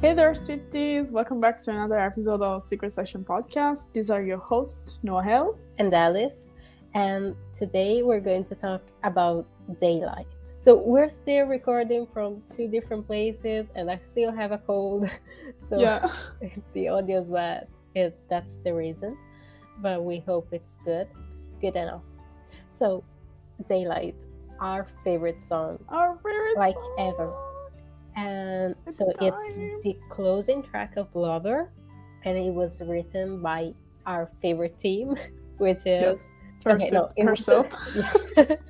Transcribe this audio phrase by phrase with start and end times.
[0.00, 1.12] Hey there, sweeties!
[1.12, 3.92] Welcome back to another episode of Secret Session Podcast.
[3.92, 6.50] These are your hosts, Noel and Alice,
[6.94, 9.44] and today we're going to talk about
[9.80, 10.28] daylight.
[10.60, 15.10] So we're still recording from two different places, and I still have a cold.
[15.68, 16.08] So yeah.
[16.74, 17.66] the audio is bad.
[17.96, 19.18] It, that's the reason,
[19.78, 21.08] but we hope it's good,
[21.60, 22.02] good enough.
[22.70, 23.02] So,
[23.68, 24.14] daylight,
[24.60, 26.94] our favorite song, our favorite like song.
[26.98, 27.47] ever
[28.18, 29.32] and it's so time.
[29.32, 31.70] it's the closing track of Lover,
[32.24, 33.72] and it was written by
[34.06, 35.16] our favorite team,
[35.58, 36.32] which is
[36.66, 36.66] yes.
[36.66, 37.66] okay, no, herself.
[38.36, 38.60] it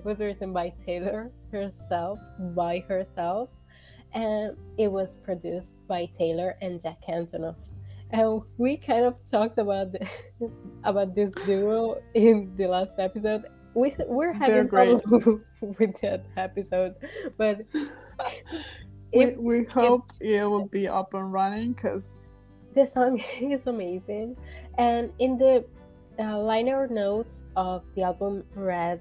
[0.04, 2.18] was written by Taylor herself,
[2.54, 3.50] by herself,
[4.12, 7.56] and it was produced by Taylor and Jack Antonoff.
[8.10, 10.08] And we kind of talked about the,
[10.84, 13.44] about this duo in the last episode,
[13.78, 16.96] we we're having trouble with that episode,
[17.36, 17.60] but
[19.14, 22.26] we, we hope it, it will be up and running because
[22.74, 24.36] the song is amazing.
[24.78, 25.64] And in the
[26.18, 29.00] uh, liner notes of the album Red,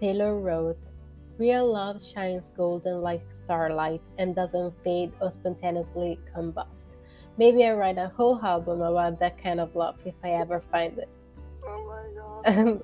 [0.00, 0.90] Taylor wrote,
[1.38, 6.86] "Real love shines golden like starlight and doesn't fade or spontaneously combust."
[7.36, 10.96] Maybe I write a whole album about that kind of love if I ever find
[10.98, 11.08] it.
[11.66, 12.42] Oh my god.
[12.46, 12.80] And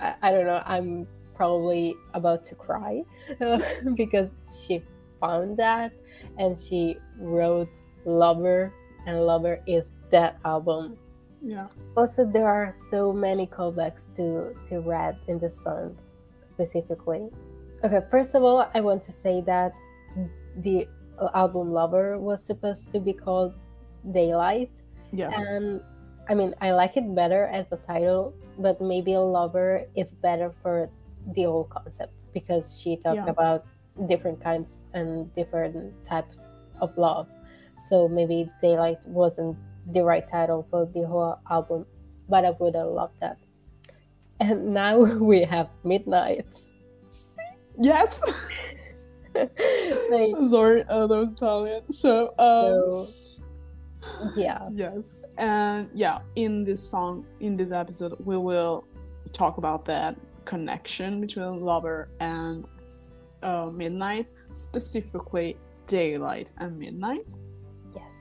[0.00, 3.02] I, I don't know, I'm probably about to cry
[3.96, 4.30] because
[4.66, 4.82] she
[5.20, 5.92] found that
[6.38, 7.68] and she wrote
[8.04, 8.72] Lover,
[9.06, 10.98] and Lover is that album.
[11.42, 11.68] Yeah.
[11.96, 15.96] Also, there are so many callbacks to to Red in the song,
[16.42, 17.28] specifically.
[17.84, 19.72] Okay, first of all, I want to say that
[20.56, 20.88] the
[21.34, 23.54] album Lover was supposed to be called
[24.10, 24.70] Daylight.
[25.12, 25.50] Yes.
[25.52, 25.80] And
[26.28, 30.90] I mean, I like it better as a title, but maybe lover is better for
[31.34, 33.30] the whole concept because she talked Yeah.
[33.30, 33.64] about
[34.08, 36.38] different kinds and different types
[36.80, 37.28] of love.
[37.88, 39.56] So maybe Daylight wasn't
[39.92, 41.86] the right title for the whole album,
[42.28, 43.38] but I would have loved that.
[44.40, 44.98] And now
[45.30, 46.46] we have Midnight.
[47.78, 48.22] Yes.
[50.10, 51.92] Like, Sorry, uh, that was Italian.
[51.92, 53.37] So, um, so
[54.36, 58.84] yeah, yes, and yeah, in this song, in this episode, we will
[59.32, 62.68] talk about that connection between lover and
[63.42, 67.26] uh, midnight, specifically daylight and midnight.
[67.94, 68.14] yes.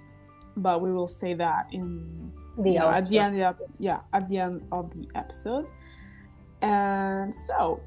[0.57, 4.27] But we will say that in The you know, at the end, of, yeah, at
[4.29, 5.67] the end of the episode.
[6.61, 7.81] And so,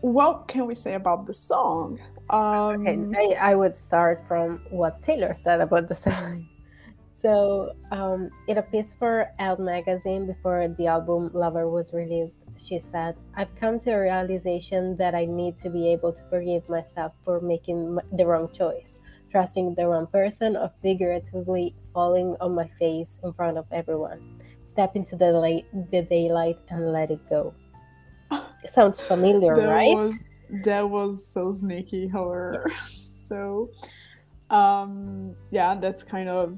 [0.00, 2.00] what can we say about the song?
[2.30, 6.48] Um, Okay, I, I would start from what Taylor said about the song.
[7.16, 12.36] So um, it appears for Elle magazine before the album Lover was released.
[12.62, 16.68] She said, I've come to a realization that I need to be able to forgive
[16.68, 19.00] myself for making the wrong choice,
[19.30, 24.20] trusting the wrong person, or figuratively falling on my face in front of everyone.
[24.66, 27.54] Step into the, light, the daylight and let it go.
[28.66, 29.96] Sounds familiar, that right?
[29.96, 30.18] was
[30.62, 33.68] that was so sneaky however so
[34.48, 36.56] um yeah that's kind of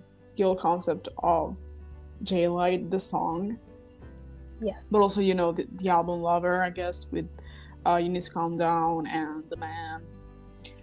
[0.56, 1.56] concept of
[2.22, 3.58] Daylight the song
[4.60, 4.86] Yes.
[4.90, 7.28] but also you know the, the album lover i guess with
[7.86, 10.02] uh you need to calm down and the man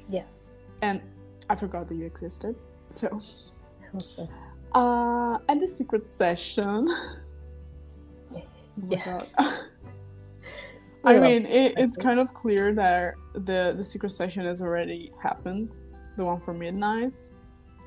[0.09, 0.47] Yes.
[0.81, 1.01] and
[1.49, 2.55] i forgot that you existed
[2.89, 3.07] so
[3.93, 4.29] Also,
[4.73, 6.87] uh and the secret session
[8.33, 8.41] Oh
[8.89, 9.23] yeah.
[11.05, 15.69] I mean, it, it's kind of clear that the the secret session has already happened,
[16.17, 17.16] the one for midnight.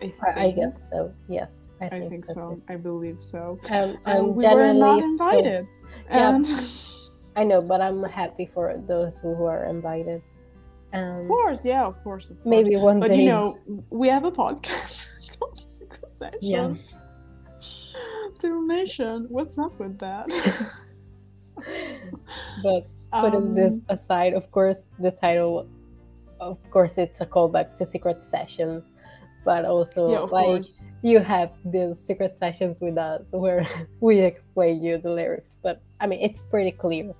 [0.00, 1.12] I, I, I guess so.
[1.28, 1.50] Yes,
[1.80, 2.34] I I think, think so.
[2.34, 2.50] so.
[2.54, 2.62] too.
[2.68, 3.58] I believe so.
[3.70, 5.66] Um, And I'm we were not generally so- invited.
[6.10, 6.34] Yeah.
[6.34, 6.46] And
[7.36, 10.20] I know, but I'm happy for those who are invited.
[10.92, 12.46] of Um, course, yeah, of course, of course.
[12.54, 13.22] maybe one But day.
[13.22, 13.56] you know,
[13.90, 16.38] we have a podcast called Secret Session.
[16.42, 16.96] Yes.
[18.40, 20.26] To mention, what's up with that?
[22.62, 25.66] but putting this Um, aside, of course, the title,
[26.40, 28.92] of course, it's a callback to Secret Sessions,
[29.44, 30.74] but also yeah, like course.
[31.02, 33.66] You have the Secret Sessions with us where
[34.00, 35.56] we explain you the lyrics.
[35.62, 37.12] But I mean, it's pretty clear.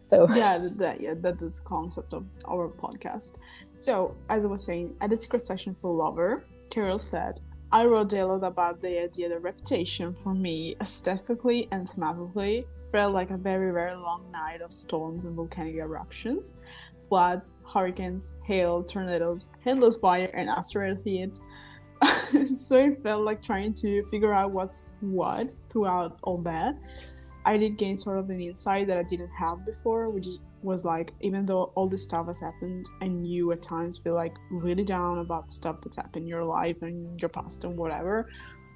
[0.00, 3.38] So yeah, that yeah, that is concept of our podcast.
[3.80, 7.40] So, as I was saying, at the secret session for Lover, Carol said,
[7.70, 13.12] I wrote a lot about the idea that reputation for me, aesthetically and thematically, felt
[13.12, 16.60] like a very, very long night of storms and volcanic eruptions,
[17.08, 21.38] floods, hurricanes, hail, tornadoes, endless fire, and asteroid hit.
[22.54, 26.74] so it felt like trying to figure out what's what throughout all that.
[27.44, 30.26] I did gain sort of an insight that I didn't have before, which
[30.62, 34.34] was like even though all this stuff has happened and you at times feel like
[34.50, 38.28] really down about stuff that's happened in your life and your past and whatever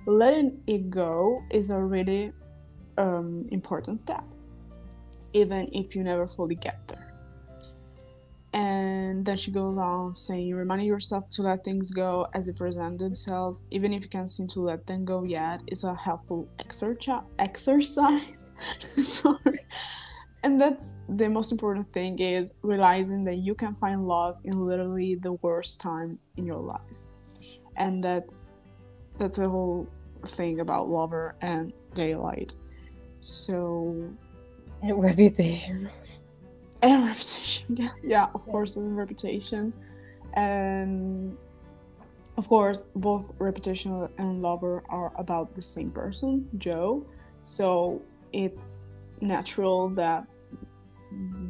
[0.06, 2.32] letting it go is a really
[2.96, 4.24] um, important step
[5.34, 7.19] even if you never fully get there
[8.52, 12.98] and then she goes on saying reminding yourself to let things go as they present
[12.98, 17.24] themselves even if you can't seem to let them go yet is a helpful exerci-
[17.38, 18.50] exercise.
[19.04, 19.60] Sorry.
[20.42, 25.14] And that's the most important thing is realizing that you can find love in literally
[25.16, 26.80] the worst times in your life.
[27.76, 28.54] And that's
[29.18, 29.86] that's the whole
[30.26, 32.52] thing about lover and daylight.
[33.20, 33.94] So
[34.82, 35.90] And reputation.
[36.82, 37.90] And reputation yeah.
[38.02, 39.72] Yeah of course and reputation
[40.34, 41.36] and
[42.36, 47.06] of course both reputation and lover are about the same person joe.
[47.42, 48.90] So it's
[49.20, 50.26] natural that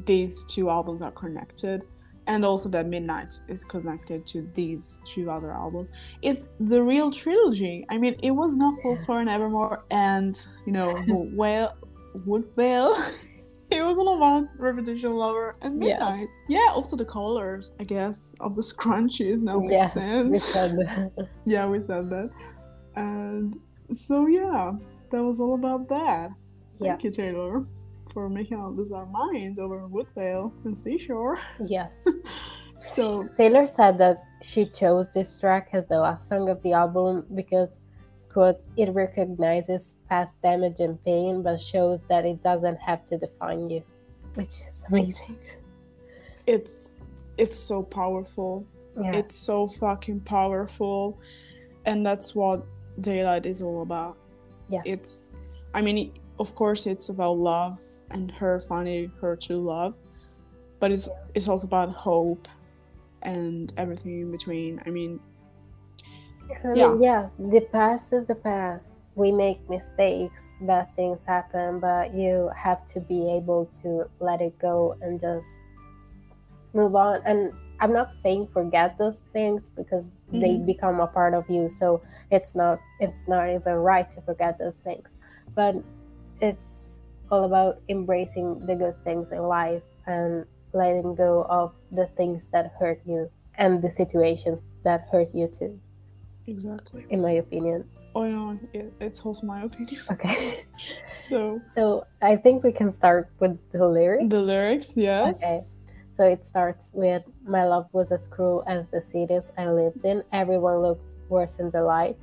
[0.06, 1.86] these two albums are connected
[2.26, 5.92] and also that midnight is connected to these two other albums.
[6.22, 7.84] It's the real trilogy.
[7.88, 10.94] I mean it was not folklore and evermore and you know
[11.34, 11.76] well
[12.26, 12.96] woodvale
[13.78, 18.54] it was all about reputation lover and midnight yeah also the colors i guess of
[18.56, 21.28] the scrunchies now makes Yes, we sense said that.
[21.46, 22.30] yeah we said that
[22.96, 23.56] and
[23.90, 24.72] so yeah
[25.10, 26.30] that was all about that
[26.80, 26.92] Yeah.
[26.92, 27.64] thank you taylor
[28.12, 31.92] for making all this our minds over woodvale and seashore Yes.
[32.94, 37.26] so Taylor said that she chose this track as the last song of the album
[37.34, 37.78] because,
[38.32, 43.68] quote, it recognizes past damage and pain, but shows that it doesn't have to define
[43.70, 43.82] you,
[44.34, 45.38] which is amazing.
[46.46, 46.98] it's
[47.38, 48.66] it's so powerful
[49.00, 49.14] Yes.
[49.16, 51.18] it's so fucking powerful
[51.86, 52.66] and that's what
[53.00, 54.18] daylight is all about
[54.68, 54.82] yes.
[54.84, 55.36] it's
[55.74, 57.78] i mean of course it's about love
[58.10, 59.94] and her finding her true love
[60.80, 62.48] but it's it's also about hope
[63.22, 65.20] and everything in between i mean
[66.64, 66.96] I mean, yeah.
[67.00, 68.94] yes, the past is the past.
[69.14, 74.58] We make mistakes, bad things happen, but you have to be able to let it
[74.58, 75.60] go and just
[76.72, 77.20] move on.
[77.24, 80.66] And I'm not saying forget those things because they Mhm.
[80.66, 81.68] become a part of you.
[81.68, 85.16] So it's not it's not even right to forget those things.
[85.54, 85.76] But
[86.40, 87.00] it's
[87.30, 92.72] all about embracing the good things in life and letting go of the things that
[92.78, 95.80] hurt you and the situations that hurt you too
[96.50, 97.84] exactly in my opinion.
[98.14, 100.64] oh yeah, it, it's also my opinion Okay.
[101.28, 101.82] so So
[102.20, 104.28] I think we can start with the lyrics.
[104.34, 105.58] the lyrics yes Okay.
[106.16, 107.22] So it starts with
[107.56, 110.20] My love was as cruel as the cities I lived in.
[110.32, 112.18] Everyone looked worse in the light.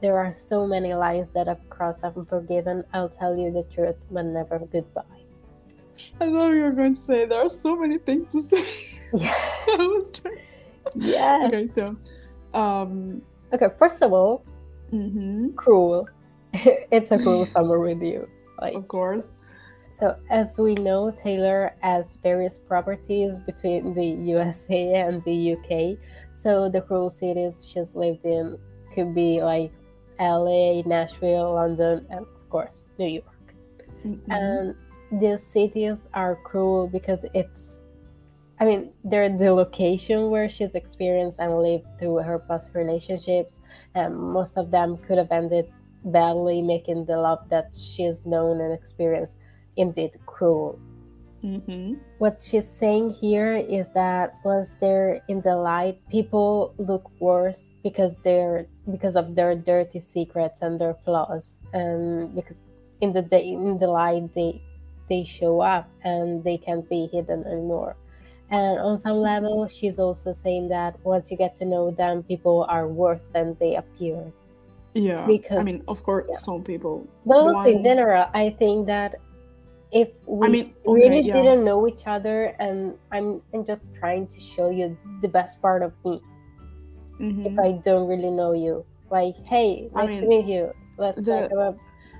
[0.00, 2.76] There are so many lines that I've crossed I've forgiven.
[2.94, 5.20] I'll tell you the truth, but never goodbye.
[6.22, 8.64] i thought you were going to say there are so many things to say
[9.24, 9.34] Yeah.
[9.82, 10.40] i was trying
[10.96, 11.44] Yeah.
[11.46, 11.84] okay so
[12.62, 13.20] um
[13.52, 14.44] Okay, first of all,
[14.92, 16.08] mhm, cruel.
[16.54, 18.28] it's a cruel summer with you.
[18.60, 19.32] Like of course
[19.92, 25.98] So, as we know, Taylor has various properties between the USA and the UK.
[26.34, 28.58] So, the cruel cities she's lived in
[28.94, 29.72] could be like
[30.20, 33.54] LA, Nashville, London, and of course, New York.
[34.06, 34.20] Mhm.
[34.30, 34.74] And
[35.20, 37.80] these cities are cruel because it's,
[38.60, 43.58] I mean, they're the location where she's experienced and lived through her past relationships.
[43.94, 45.66] And most of them could have ended
[46.04, 49.38] badly, making the love that she's known and experienced
[49.76, 50.78] indeed cruel.
[51.42, 51.98] Mhm.
[52.18, 58.16] What she's saying here is that once they're in the light, people look worse because
[58.24, 62.56] they're because of their dirty secrets and their flaws, and because
[63.00, 64.60] in the day in the light they
[65.08, 67.96] they show up and they can't be hidden anymore.
[68.50, 72.66] And on some level, she's also saying that once you get to know them, people
[72.68, 74.32] are worse than they appear.
[74.92, 76.34] yeah Because i mean of course yeah.
[76.34, 79.22] some people But also in general, I think that
[79.94, 81.34] if we i mean okay, really yeah.
[81.38, 85.82] didn't know each other and I'm, I'm just trying to show you the best part
[85.86, 86.18] of me
[87.22, 87.46] Mhm.
[87.46, 90.62] if i don't really know you like hey I nice mean, to meet you
[90.98, 91.74] let's the- talk about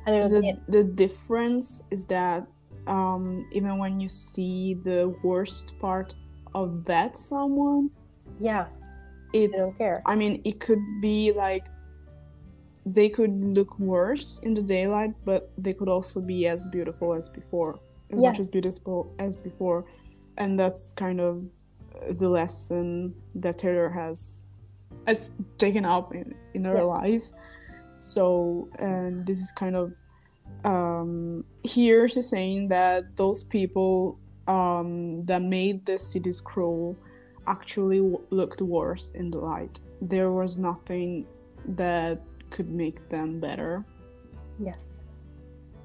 [0.07, 2.47] a little the, the difference is that
[2.87, 6.15] um, even when you see the worst part
[6.55, 7.91] of that someone
[8.41, 8.67] yeah.
[9.33, 10.03] It's don't care.
[10.07, 11.67] I mean it could be like
[12.87, 17.29] they could look worse in the daylight but they could also be as beautiful as
[17.29, 17.79] before
[18.13, 19.85] as much as beautiful as before.
[20.39, 21.45] And that's kind of
[22.19, 24.45] the lesson that taylor has
[25.07, 26.85] has taken up in, in her Yes.
[26.85, 27.23] life.
[27.99, 29.93] So and this is kind of
[30.65, 34.19] um here she's saying that those people
[34.51, 36.99] um, that made the city's scroll
[37.47, 39.79] actually w- looked worse in the light.
[40.01, 41.27] There was nothing
[41.77, 43.85] that could make them better.
[44.59, 45.05] Yes.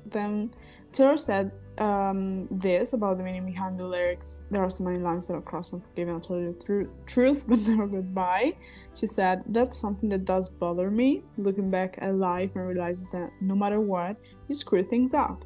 [0.08, 0.52] Then
[0.92, 4.48] Taylor said um, this about the meaning behind the lyrics.
[4.50, 6.16] There are so many lines that are crossed unforgiven.
[6.16, 8.56] I'll tell you the tru- truth, but never goodbye.
[8.96, 13.30] She said, That's something that does bother me, looking back at life and realizing that
[13.42, 14.18] no matter what,
[14.48, 15.46] you screw things up.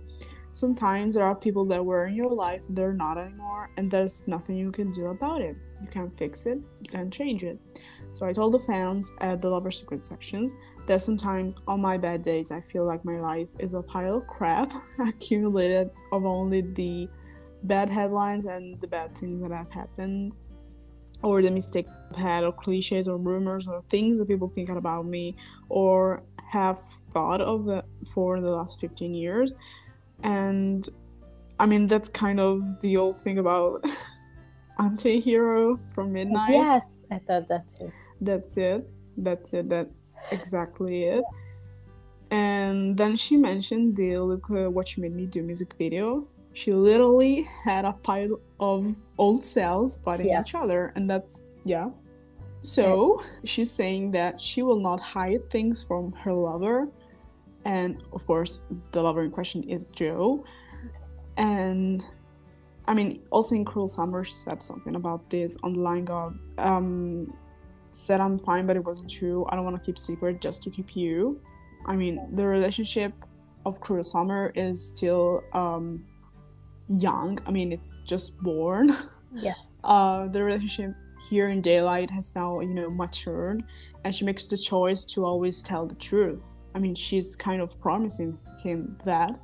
[0.59, 4.57] Sometimes there are people that were in your life, they're not anymore, and there's nothing
[4.57, 5.55] you can do about it.
[5.81, 7.57] You can't fix it, you can't change it.
[8.11, 12.23] So I told the fans at the Lover Secret Sessions that sometimes on my bad
[12.23, 14.73] days I feel like my life is a pile of crap
[15.07, 17.07] accumulated of only the
[17.63, 20.35] bad headlines and the bad things that have happened
[21.23, 25.05] or the mistakes I've had or cliches or rumors or things that people think about
[25.05, 25.37] me
[25.69, 29.53] or have thought of for the last 15 years
[30.23, 30.87] and
[31.59, 33.85] I mean that's kind of the old thing about
[34.79, 36.51] anti-hero from midnight.
[36.51, 37.91] Yes, I thought that too.
[38.21, 38.87] that's it.
[39.17, 39.69] That's it.
[39.69, 41.23] That's exactly it.
[42.31, 46.27] And then she mentioned the look uh, what you made me do music video.
[46.53, 50.49] She literally had a pile of old cells fighting Yes.
[50.49, 51.89] each other and that's yeah.
[52.61, 56.89] So she's saying that she will not hide things from her lover
[57.65, 60.43] and of course the lover in question is joe
[61.37, 62.05] and
[62.89, 66.35] I mean, also in Cruel Summer, she said something about this on the line of,
[66.57, 67.31] um,
[67.91, 69.45] said I'm fine, but it wasn't true.
[69.47, 71.39] I don't want to keep secret just to keep you.
[71.85, 73.13] I mean, the relationship
[73.63, 76.03] of Cruel Summer is still um,
[76.97, 77.37] young.
[77.45, 78.91] I mean, it's just born.
[79.31, 79.53] Yeah.
[79.83, 80.95] Uh, the relationship
[81.29, 83.63] here in Daylight has now, you know, matured,
[84.03, 86.57] and she makes the choice to always tell the truth.
[86.75, 89.39] I mean, she's kind of promising him that.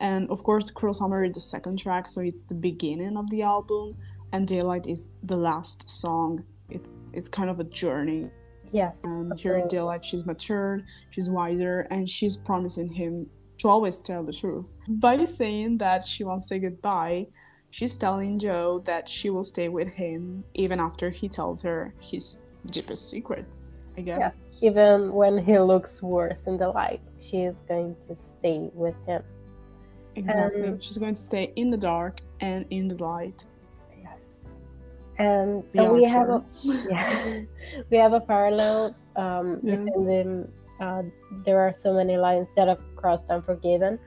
[0.00, 3.42] And of course, Cruel Summer is the second track, so it's the beginning of the
[3.42, 3.96] album,
[4.32, 6.44] and Daylight is the last song.
[6.70, 8.30] It's it's kind of a journey.
[8.72, 9.04] Yes.
[9.04, 9.68] And here in.
[9.68, 14.74] Daylight, she's matured, she's wiser, and she's promising him to always tell the truth.
[14.88, 17.26] By saying that she won't say goodbye,
[17.70, 22.42] she's telling Joe that she will stay with him even after he tells her his
[22.66, 23.72] deepest secrets.
[23.98, 24.18] I guess.
[24.20, 24.49] Yes.
[24.60, 29.22] Even when he looks worse in the light, she is going to stay with him.
[30.16, 30.68] Exactly.
[30.68, 33.46] Um, she's going to stay in the dark and in the light.
[34.02, 34.50] Yes.
[35.18, 36.44] And uh, we have a
[36.90, 37.40] yeah,
[37.90, 39.76] we have a parallel um, Yeah.
[39.76, 40.52] between them.
[40.80, 41.02] Uh,
[41.44, 43.98] there are so many lines that have crossed unforgiven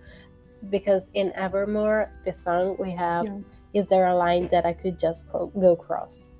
[0.69, 3.81] because in Evermore, the song we have, Yeah.
[3.81, 6.31] is there a line that I could just go, go cross?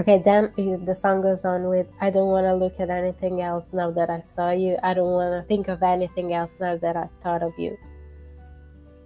[0.00, 0.52] Okay, then
[0.86, 4.08] the song goes on with I don't want to look at anything else now that
[4.08, 4.78] I saw you.
[4.82, 7.76] I don't want to think of anything else now that I thought of you.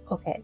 [0.09, 0.43] Okay,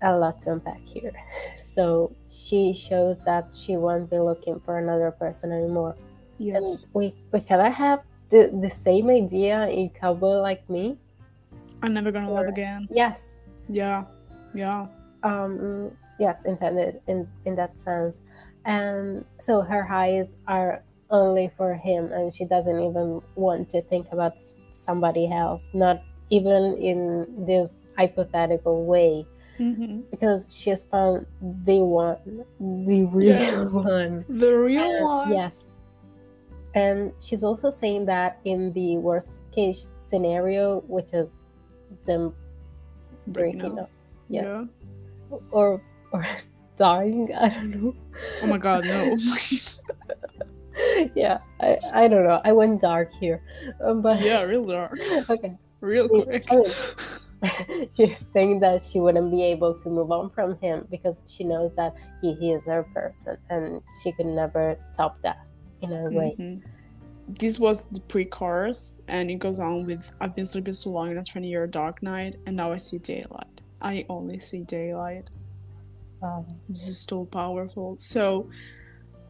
[0.00, 1.12] a lot to unpack here.
[1.60, 5.96] So she shows that she won't be looking for another person anymore.
[6.38, 6.84] Yes.
[6.84, 8.00] And we, we kind of have
[8.30, 10.96] the, the same idea in Cowboy Like Me.
[11.82, 12.86] I'm never gonna love again.
[12.92, 13.40] Yes.
[13.68, 14.04] Yeah.
[14.54, 14.86] Yeah.
[15.24, 15.90] Um,
[16.20, 18.20] yes, intended in, in that sense.
[18.64, 24.06] And so her highs are only for him, and she doesn't even want to think
[24.10, 24.34] about
[24.72, 29.26] somebody else, not even in this hypothetical way,
[29.58, 31.26] hmm because she's found
[31.64, 33.68] the one, the real Yes.
[33.72, 34.24] one.
[34.28, 35.32] The real And- one.
[35.32, 35.68] Yes.
[36.74, 41.36] And she's also saying that in the worst case scenario, which is
[42.04, 42.34] them
[43.28, 43.84] Breaking breaking up.
[43.84, 43.90] up.
[44.28, 44.44] Yes.
[45.30, 45.38] Yeah.
[45.52, 45.80] Or
[46.10, 46.26] or
[46.76, 47.32] dying.
[47.34, 47.94] I don't know.
[48.42, 49.16] Oh my god, no.
[51.14, 52.40] Yeah, I, I don't know.
[52.44, 53.42] I went dark here.
[53.80, 54.98] Um, but yeah, real dark.
[55.30, 55.56] okay.
[55.80, 56.44] Real quick.
[56.50, 61.22] I mean- She's saying that she wouldn't be able to move on from him because
[61.28, 65.46] she knows that he, he is her person and she could never top that
[65.82, 66.34] in a way.
[66.40, 66.62] Mhm.
[67.38, 71.16] This was the pre-chorus, and it goes on with "I've been sleeping so long in
[71.18, 73.60] a 20-year dark night, and now I see daylight.
[73.80, 75.28] I only see daylight."
[76.68, 77.96] This is so powerful.
[77.98, 78.48] So,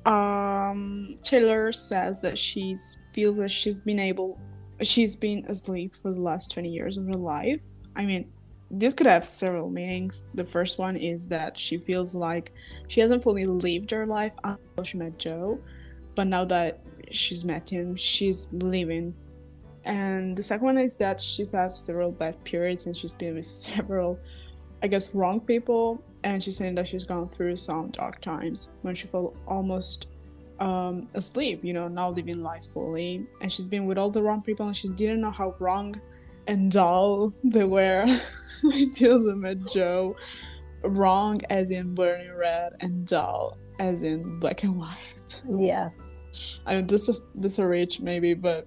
[0.06, 2.74] um, Taylor says that she
[3.14, 4.38] feels that she's been able,
[4.82, 7.64] she's been asleep for the last 20 years of her life.
[7.96, 8.30] I mean,
[8.70, 10.24] this could have several meanings.
[10.34, 12.52] The first one is that she feels like
[12.88, 15.60] she hasn't fully lived her life until she met Joe,
[16.14, 19.14] but now that she's met him, she's living.
[19.84, 23.44] And the second one is that she's had several bad periods and she's been with
[23.44, 24.18] several
[24.84, 28.94] I guess, wrong people, and she's saying that she's gone through some dark times when
[28.94, 30.08] she felt almost
[30.60, 33.26] um, asleep, you know, not living life fully.
[33.40, 35.98] And she's been with all the wrong people, and she didn't know how wrong
[36.46, 38.04] and dull they were
[38.62, 40.16] until they met Joe.
[40.82, 45.42] wrong as in burning red and dull as in black and white.
[45.58, 45.94] Yes.
[46.66, 48.66] I mean, this is this a reach maybe, but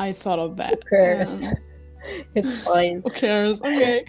[0.00, 0.82] I thought of that.
[0.84, 1.32] Who cares?
[1.34, 1.58] and-
[2.34, 3.02] it's fine.
[3.04, 3.60] Who cares?
[3.60, 4.04] Okay.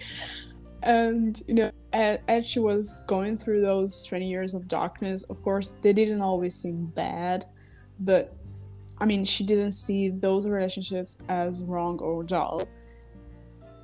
[0.84, 5.74] And you know, as, she was going through those twenty years of darkness, of course,
[5.80, 7.46] they didn't always seem bad,
[7.98, 8.36] but
[8.98, 12.62] I mean, she didn't see those relationships as wrong or dull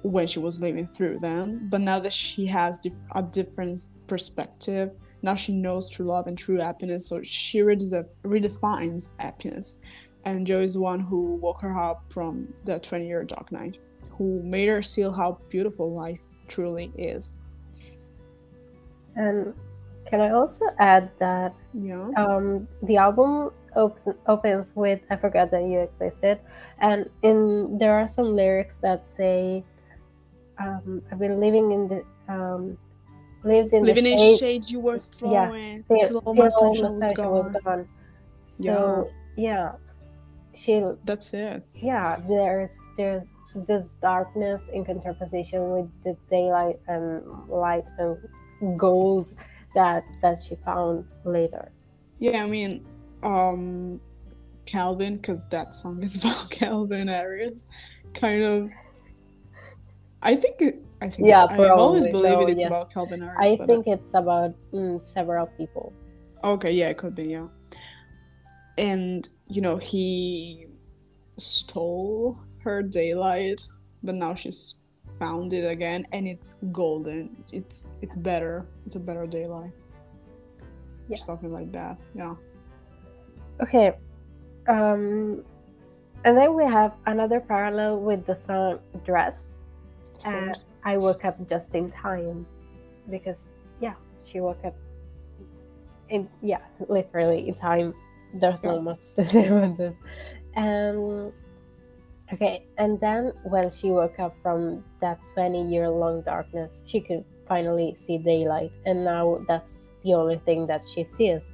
[0.02, 1.69] when she was living through them.
[1.71, 2.80] But now that she has
[3.14, 4.92] a different perspective,
[5.23, 9.80] now she knows true love and true happiness, so she redef- redefines happiness.
[10.25, 13.78] And Joe is the one who woke her up from the 20 year dark night,
[14.11, 17.38] who made her see how beautiful life truly is.
[19.14, 19.54] And
[20.07, 22.11] can I also add that Yeah.
[22.16, 26.40] um, the album opens, opens with "I forgot that you existed,"
[26.80, 29.62] and in there are some lyrics that say,
[30.59, 32.76] um, "I've been living in the um,
[33.45, 36.49] lived in Living the in shade shade you were Yeah, throwing till, till all my
[36.49, 37.62] sunshine was sunshine was gone.
[37.64, 37.88] gone."
[38.47, 39.73] So yeah,
[40.54, 41.64] she That's it.
[41.75, 43.23] yeah there's there's
[43.54, 49.26] this darkness in contraposition with the daylight and light and gold
[49.75, 51.71] that that she found later.
[52.19, 52.87] Yeah, I mean,
[53.23, 54.00] um,
[54.66, 57.66] Calvin, because that song is about Calvin Harris,
[58.14, 58.71] kind of.
[60.23, 60.83] I think it.
[61.00, 61.28] I think.
[61.28, 62.69] Yeah, I've always believed No, it's yes.
[62.69, 63.38] about Calvin Harris.
[63.40, 65.92] I think it's about mm, several people.
[66.45, 67.47] Okay, yeah, it could be, yeah.
[68.78, 70.66] And you know, he
[71.37, 72.40] stole
[72.71, 73.67] her daylight,
[74.03, 74.79] but now she's
[75.19, 77.37] found it again, and it's golden.
[77.53, 78.67] It's it's better.
[78.87, 79.73] It's a better daylight.
[81.09, 81.27] Yes.
[81.27, 81.99] Something like that.
[82.15, 82.35] Yeah.
[83.61, 83.93] Okay.
[84.69, 85.45] Um,
[86.25, 89.61] and then we have another parallel with the song "Dress."
[90.25, 90.53] Uh.
[90.85, 92.47] I woke up just in time
[93.11, 93.50] because
[93.81, 94.77] yeah, she woke up
[96.09, 97.93] in yeah, literally in time.
[98.33, 98.73] There's Yeah.
[98.81, 99.97] not much to say about this.
[100.56, 101.33] Um
[102.32, 107.25] okay, and then when she woke up from that 20 year long darkness, she could
[107.49, 111.50] finally see daylight and now that's the only thing that she sees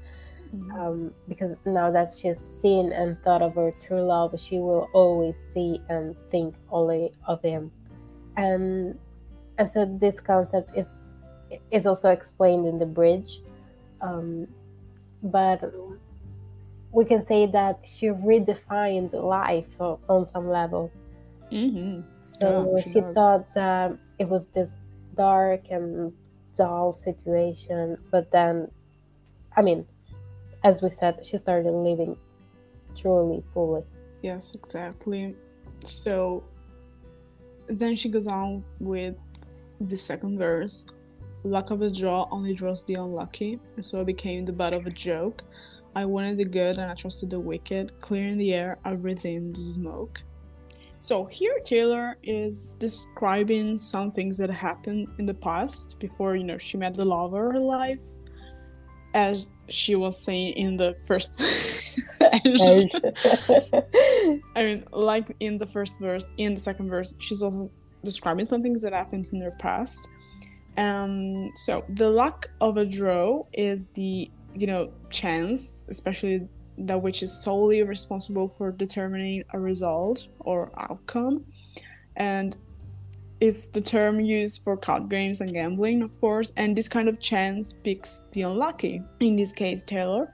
[0.55, 0.73] Mhm.
[0.79, 5.37] um, because now that she's seen and thought of her true love, she will always
[5.37, 7.73] see and think only of him.
[8.37, 8.99] And
[9.59, 11.13] and so this concept is
[11.71, 13.41] is also explained in the bridge,
[14.01, 14.47] um,
[15.23, 15.73] but
[16.97, 19.69] we can say that she redefined life
[20.09, 20.91] on some level.
[21.53, 22.03] Mhm.
[22.23, 24.73] So Yeah, she she thought that it was this
[25.15, 26.13] dark and
[26.57, 28.71] dull situation, but then,
[29.59, 29.85] I mean,
[30.65, 32.17] as we said, she started living
[32.97, 33.85] truly fully.
[34.23, 35.37] Yes, exactly.
[35.85, 36.43] So
[37.69, 39.17] then she goes on with
[39.83, 40.87] the second verse.
[41.45, 44.87] Luck of a draw only draws the unlucky, and so I became the butt of
[44.87, 45.45] a joke.
[45.97, 47.99] I wanted the good and I trusted the wicked.
[48.01, 50.23] Clearing the air, I breathed in the smoke.
[51.01, 56.59] So here Taylor is describing some things that happened in the past before, you know,
[56.59, 58.05] she met the love of her life.
[59.15, 61.41] As she was saying in the first
[64.55, 67.71] I mean, like in the first verse, in the second verse, she's also
[68.05, 70.09] describing some things that happened in her past.
[70.77, 77.23] Um, so the luck of a draw is the you know chance, especially that which
[77.23, 81.45] is solely responsible for determining a result or outcome,
[82.17, 82.57] and
[83.41, 86.53] it's the term used for card games and gambling, of course.
[86.57, 89.03] And this kind of chance picks the unlucky.
[89.21, 90.33] In this case, Taylor.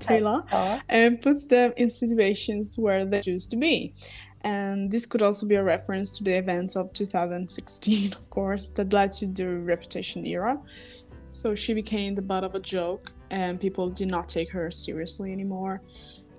[0.00, 0.42] Taylor
[0.88, 3.94] and puts them in situations where they choose to be.
[4.42, 8.92] And this could also be a reference to the events of 2016, of course, that
[8.92, 10.58] led to the reputation era.
[11.30, 15.32] So she became the butt of a joke, and people did not take her seriously
[15.32, 15.80] anymore.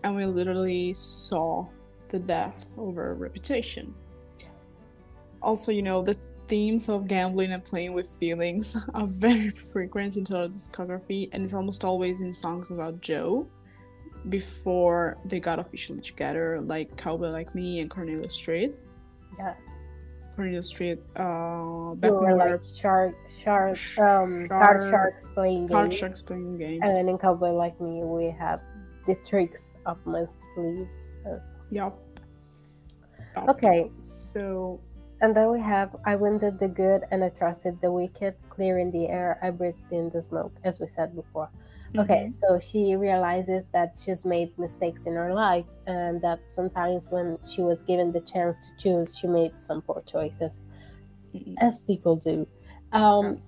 [0.04, 1.68] And we literally saw
[2.08, 3.94] the death of her reputation.
[5.42, 6.16] Also, you know, the
[6.48, 11.54] themes of gambling and playing with feelings are very frequent in her discography, and it's
[11.54, 13.48] almost always in songs about Joe
[14.30, 18.74] before they got officially together, like Cowboy Like Me and Cornelius Street.
[19.38, 19.73] yes.
[20.36, 21.60] Cornelius Street, uh,
[21.94, 26.00] when were like shark, shark, Sh- um, card shark- sharks playing card games.
[26.00, 26.82] sharks playing games.
[26.88, 28.62] And in Cowboy Like Me, we have
[29.06, 31.20] the tricks up my sleeves.
[31.70, 32.00] Yup.
[33.36, 33.50] Yup.
[33.50, 34.80] Okay, So,
[35.22, 39.08] and then we have I wounded the good and I trusted the wicked, clearing the
[39.10, 41.50] air, I breathed in the smoke, as we said before.
[41.98, 47.10] Okay, mhm, so she realizes that she's made mistakes in her life and that sometimes
[47.12, 50.64] when she was given the chance to choose, she made some poor choices,
[51.36, 51.56] mhm.
[51.60, 52.48] as people do.
[52.92, 53.42] Um,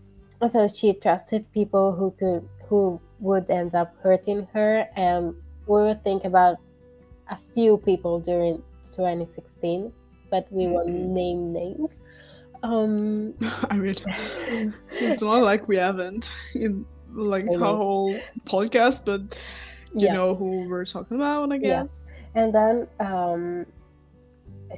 [0.48, 5.34] so she trusted people who could who would end up hurting her and
[5.68, 6.58] we will think about
[7.30, 9.92] a few people during 2016
[10.32, 11.14] but we won't Mhm.
[11.14, 12.02] name names
[12.64, 13.34] um
[13.70, 13.96] I mean,
[15.00, 19.22] it's not like we haven't in like I whole podcast, but
[19.94, 20.14] you Yeah.
[20.14, 21.88] know who we're talking about, I guess.
[21.88, 22.14] Yes.
[22.36, 23.66] And then um,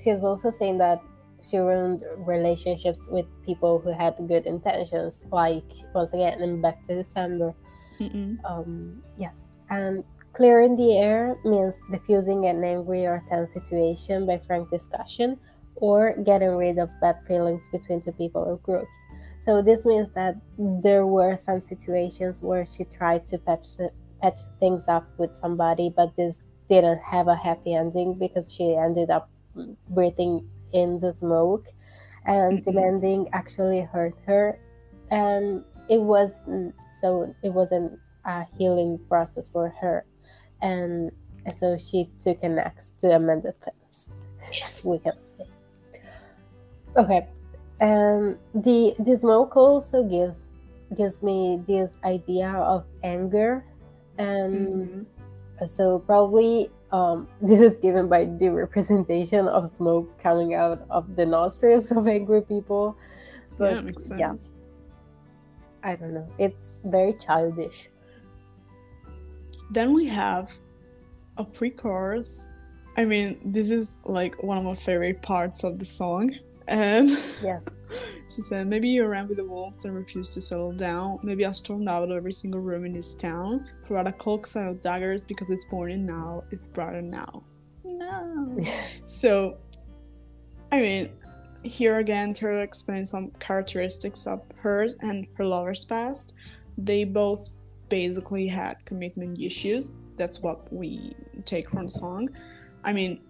[0.02, 1.02] she's also saying that
[1.50, 6.96] she ruined relationships with people who had good intentions, like once again, and back to
[6.96, 7.54] December.
[8.46, 9.48] Um, yes.
[9.70, 15.40] And clearing the air means diffusing an angry or tense situation by frank discussion
[15.78, 18.98] or getting rid of bad feelings between two people or groups.
[19.48, 23.80] So this means that there were some situations where she tried to patch
[24.22, 29.10] patch things up with somebody, but this didn't have a happy ending because she ended
[29.10, 29.30] up
[29.88, 31.66] breathing in the smoke,
[32.26, 32.64] and Mhm.
[32.66, 34.60] demanding actually hurt her,
[35.12, 36.44] and it was
[37.00, 40.04] so it wasn't a healing process for her,
[40.62, 41.10] and,
[41.46, 44.12] and so she took an axe to amend the things.
[44.84, 45.48] We can say.
[46.98, 47.28] Okay,
[47.80, 50.52] and the the smoke also gives
[50.96, 53.64] gives me this idea of anger
[54.18, 55.06] and
[55.62, 55.68] Mhm.
[55.68, 61.26] so probably um, this is given by the representation of smoke coming out of the
[61.26, 62.96] nostrils of angry people
[63.58, 64.20] but yeah, makes sense.
[64.20, 65.90] yeah.
[65.92, 67.90] i don't know it's very childish
[69.70, 70.54] Then we have
[71.36, 72.54] a pre-chorus.
[72.96, 76.32] I mean, this is like one of my favorite parts of the song.
[76.68, 77.10] And
[77.42, 77.64] Yes.
[78.30, 81.20] she said, Maybe you ran with the wolves and refused to settle down.
[81.24, 83.70] Maybe I stormed out of every single room in this town.
[83.86, 86.44] Threw out a cloak set of daggers because it's morning now.
[86.52, 87.44] It's brighter now.
[87.84, 88.58] No.
[89.08, 89.58] So,
[90.72, 91.10] I mean,
[91.64, 96.34] here again, Taylor explains some characteristics of hers and her lover's past.
[96.78, 97.50] They both
[97.90, 99.96] basically had commitment issues.
[100.18, 102.30] That's what we take from the song.
[102.84, 103.22] I mean,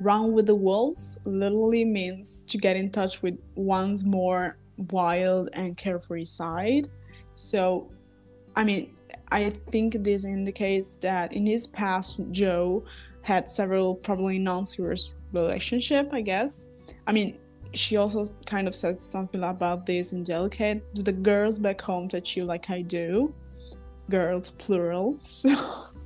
[0.00, 4.56] run with the wolves literally means to get in touch with one's more
[4.90, 6.88] wild and carefree side.
[7.34, 7.90] So,
[8.56, 8.94] I mean,
[9.30, 12.84] I think this indicates that in his past, Joe
[13.22, 16.12] had several probably non-serious relationship.
[16.12, 16.68] I guess.
[17.06, 17.38] I mean,
[17.72, 20.82] she also kind of says something about this in Delicate.
[20.94, 23.34] Do the girls back home touch you like I do?
[24.10, 25.16] Girls, plural.
[25.20, 25.54] So,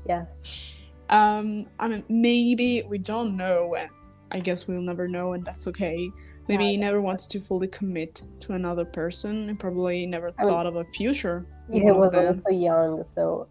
[0.08, 0.75] yes
[1.10, 3.90] um, I mean, maybe we don't know, and
[4.30, 6.10] I guess we'll never know, and that's okay.
[6.48, 10.44] Maybe Yeah, he never wants to fully commit to another person, and probably never I
[10.44, 11.46] mean, thought of a future.
[11.68, 12.26] with he was them.
[12.28, 13.48] also young so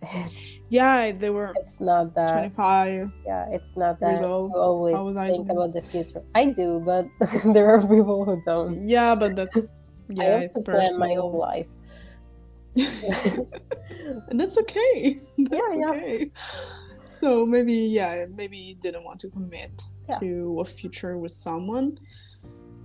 [0.70, 3.12] Yeah, they were it's not that 25.
[3.26, 6.82] yeah it's not that you always How was I think about the future i do
[6.86, 7.06] but
[7.54, 9.74] there are people who don't Yeah, but that's
[10.20, 11.68] i have it's to plan my whole life
[14.30, 15.18] and that's okay.
[15.38, 15.89] That's yeah.
[15.89, 16.32] okay.
[17.15, 20.19] So maybe yeah, maybe he didn't want to commit Yeah.
[20.19, 21.97] to a future with someone,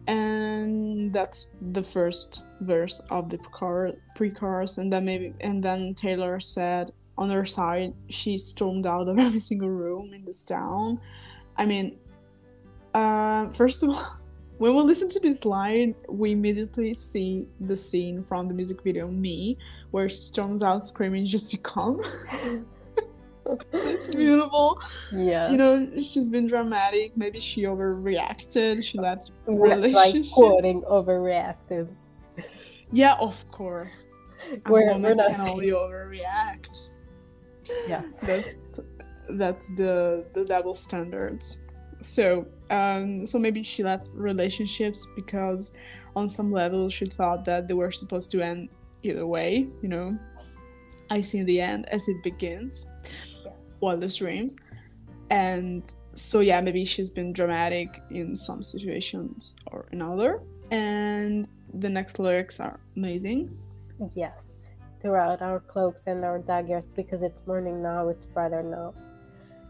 [0.06, 6.38] and that's the first verse of the pre-chor- pre-chorus, and then maybe and then Taylor
[6.40, 11.00] said on her side she stormed out of every single room in this town.
[11.56, 11.98] I mean,
[12.94, 14.06] uh, first of all.
[14.60, 19.08] When we listen to this line, we immediately see the scene from the music video
[19.08, 19.56] "Me,"
[19.90, 22.02] where she storms out screaming just to come.
[23.72, 24.78] it's beautiful.
[25.12, 27.16] yeah You know, she's been dramatic.
[27.16, 28.84] Maybe she overreacted.
[28.84, 31.88] She let We're, like relationship- quoting overreacted
[32.92, 34.06] Yeah, of course.
[34.66, 36.74] A We're- woman we're not can only overreact.
[37.88, 38.80] yes That's
[39.42, 41.62] that's the the double standards.
[42.00, 45.72] So um so maybe she left relationships because
[46.16, 48.68] on some level she thought that they were supposed to end
[49.02, 50.18] either way, you know.
[51.12, 52.86] I see the end as it begins.
[53.80, 54.56] Wildest dreams
[55.30, 60.40] and so yeah maybe she's been dramatic in some situations or another
[60.70, 63.56] and the next lyrics are amazing
[64.14, 64.70] Yes,
[65.02, 68.94] throughout our cloaks and our daggers because it's morning now, it's brighter now.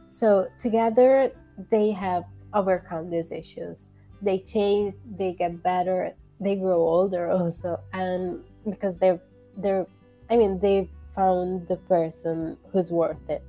[0.09, 1.33] So together
[1.69, 3.89] they have overcome these issues.
[4.23, 9.21] They change, they get better, they grow older also, and because they're
[9.57, 9.87] they're
[10.31, 13.43] I mean they found the person who's worth it.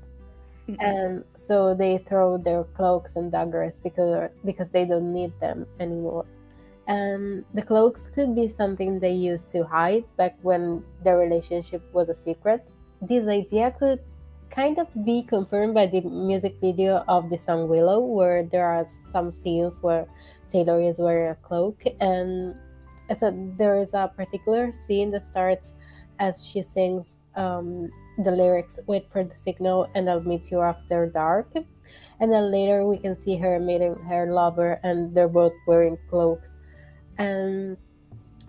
[0.79, 6.25] And so they throw their cloaks and daggers because because they don't need them anymore.
[6.87, 12.09] And the cloaks could be something they used to hide back when their relationship was
[12.09, 12.63] a secret.
[13.01, 13.99] This idea could
[14.49, 18.85] kind of be confirmed by the music video of the song Willow, where there are
[18.87, 20.05] some scenes where
[20.51, 22.55] Taylor is wearing a cloak, and
[23.15, 25.75] so there is a particular scene that starts
[26.19, 31.07] as she sings um, the lyrics "Wait for the signal and I'll meet you after
[31.07, 31.47] dark,"
[32.19, 36.59] and then later we can see her meeting her lover, and they're both wearing cloaks.
[37.17, 37.77] And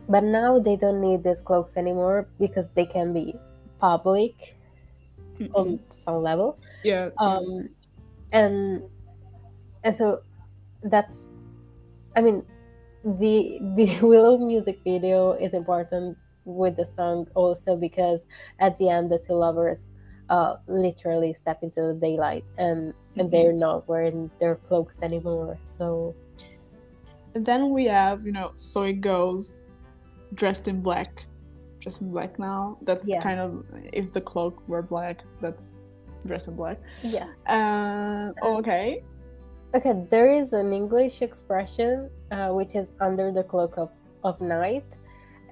[0.09, 3.35] but now they don't need these cloaks anymore because they can be
[3.79, 4.57] public
[5.55, 6.59] on some level.
[6.85, 7.11] Yeah.
[7.19, 7.69] Um,
[8.33, 8.83] and
[9.85, 10.23] and so
[10.83, 11.27] that's,
[12.17, 12.45] I mean,
[13.05, 18.27] the the Willow music video is important with the song also because
[18.59, 19.89] at the end the two lovers
[20.29, 23.33] uh literally step into the daylight and and Mhm.
[23.33, 26.15] they're not wearing their cloaks anymore so
[27.35, 29.65] And then we have, you know, so it goes
[30.35, 31.25] dressed in black.
[31.81, 32.77] Dressed in black now.
[32.83, 35.73] That's kind of if the cloak were black, that's
[36.27, 36.79] dressed in black.
[37.17, 39.03] yeah Uh, okay.
[39.75, 43.91] okay there is an english expression uh, which is under the cloak of,
[44.23, 44.85] of night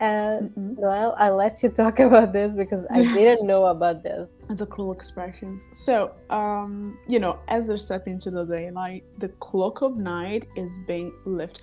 [0.01, 0.75] and Mm-mm.
[0.77, 4.67] well i'll let you talk about this because i didn't know about this It's a
[4.67, 5.69] cool expressions.
[5.73, 10.81] So, um, you know, as they're stepping into the daylight, the cloak of night is
[10.89, 11.63] being lifted.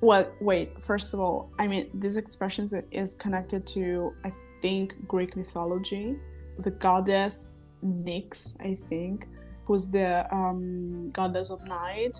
[0.00, 0.82] Well, wait.
[0.82, 6.16] First of all, I mean, this expression is connected to, I think, Greek mythology.
[6.58, 9.28] The goddess Nyx, I think,
[9.64, 12.16] who's the um, goddess of night.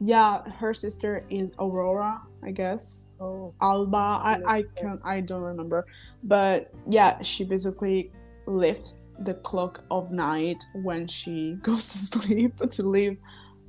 [0.00, 3.12] Yeah, her sister is Aurora, I guess.
[3.20, 3.96] oh Alba.
[3.96, 5.86] I, I can I don't remember,
[6.22, 8.12] but yeah, she basically
[8.46, 13.18] lifts the clock of night when she goes to sleep to leave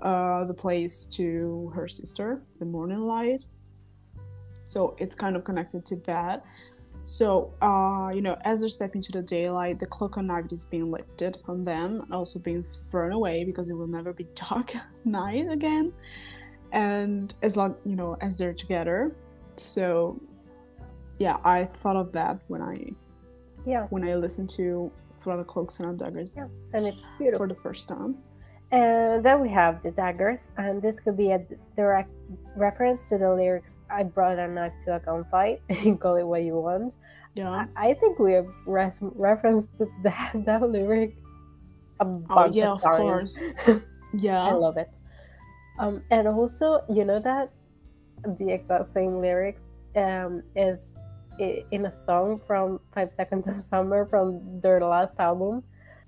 [0.01, 3.45] uh, the place to her sister, the morning light.
[4.63, 6.45] So it's kind of connected to that.
[7.09, 10.65] So uh, you know, as they step into the daylight, the cloak of night is
[10.65, 14.73] being lifted from them, and also being thrown away because it will never be dark
[15.05, 15.91] night again.
[16.71, 19.15] And as long you know, as they're together,
[19.57, 20.19] so
[21.19, 22.89] yeah i thought of that when i
[23.65, 26.47] yeah when i listened to for the cloaks and daggers Yeah.
[26.73, 28.15] and it's beautiful for the first time
[28.71, 31.41] And then we have the daggers, and this could be a
[31.75, 32.12] direct
[32.55, 35.60] reference to the lyrics I brought a knife to a gunfight.
[35.99, 36.93] Call it what you want.
[37.36, 39.69] yeah I, I think we have res- referenced
[40.03, 41.15] that, that lyric
[41.99, 43.38] a bunch oh bunch yeah of of times.
[43.38, 43.43] course
[44.29, 44.89] I love it.
[45.79, 47.51] Um, and also, you know that
[48.38, 49.63] the exact same lyrics
[49.95, 50.93] um, is
[51.39, 55.63] in a song from Five Seconds of Summer from their last album.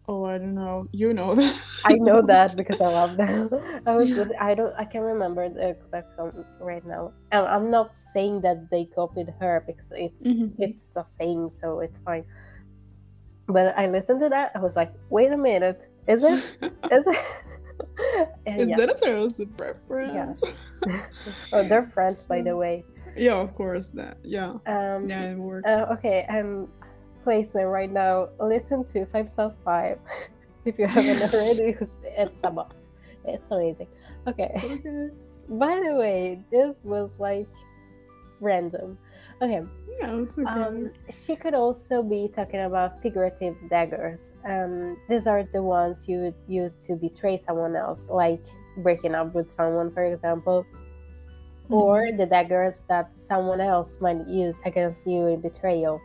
[0.07, 3.49] Oh i don't know you know that I know that because I love them.
[3.87, 4.29] I was.
[4.39, 4.71] I don't.
[4.77, 7.11] I can't remember the exact song right now.
[7.31, 10.53] And I'm not saying that they copied her because it's Mhm.
[10.59, 12.23] it's a saying, so it's fine.
[13.47, 14.51] But I listened to that.
[14.53, 16.69] I was like, wait a minute, is it?
[16.91, 17.17] Is it?
[18.45, 18.75] is yeah.
[18.77, 20.43] that a Taylor Swift reference
[21.51, 22.85] oh, they're friends, by the way.
[23.17, 26.67] yeah of course that yeah Um, yeah it works uh, okay, and
[27.23, 28.29] placement right now.
[28.39, 29.99] Listen to 5SOS5
[30.65, 31.75] if you haven't already.
[32.03, 32.73] It's about.
[33.25, 33.87] It's amazing.
[34.27, 34.51] Okay.
[34.55, 35.07] okay
[35.49, 37.47] By the way, this was like
[38.39, 38.97] random.
[39.41, 39.61] Okay.
[39.99, 44.33] yeah it's okay Um, she could also be talking about figurative daggers.
[44.45, 48.43] Um, these are the ones you would use to betray someone else, like
[48.77, 50.65] breaking up with someone, for example,
[51.69, 55.99] or the daggers that someone else might use against you in betrayal.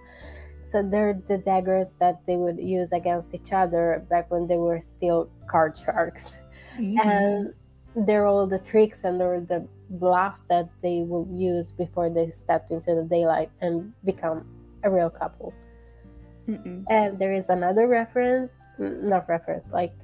[0.71, 4.81] So they're the daggers that they would use against each other back when they were
[4.81, 6.35] still card sharks
[6.79, 6.99] Mhm.
[7.05, 7.55] and
[8.07, 12.71] they're all the tricks and they're the bluffs that they will use before they stepped
[12.71, 14.45] into the daylight and become
[14.83, 15.55] a real couple.
[16.49, 16.85] Mm-mm.
[16.91, 19.95] And there is another reference, not reference, like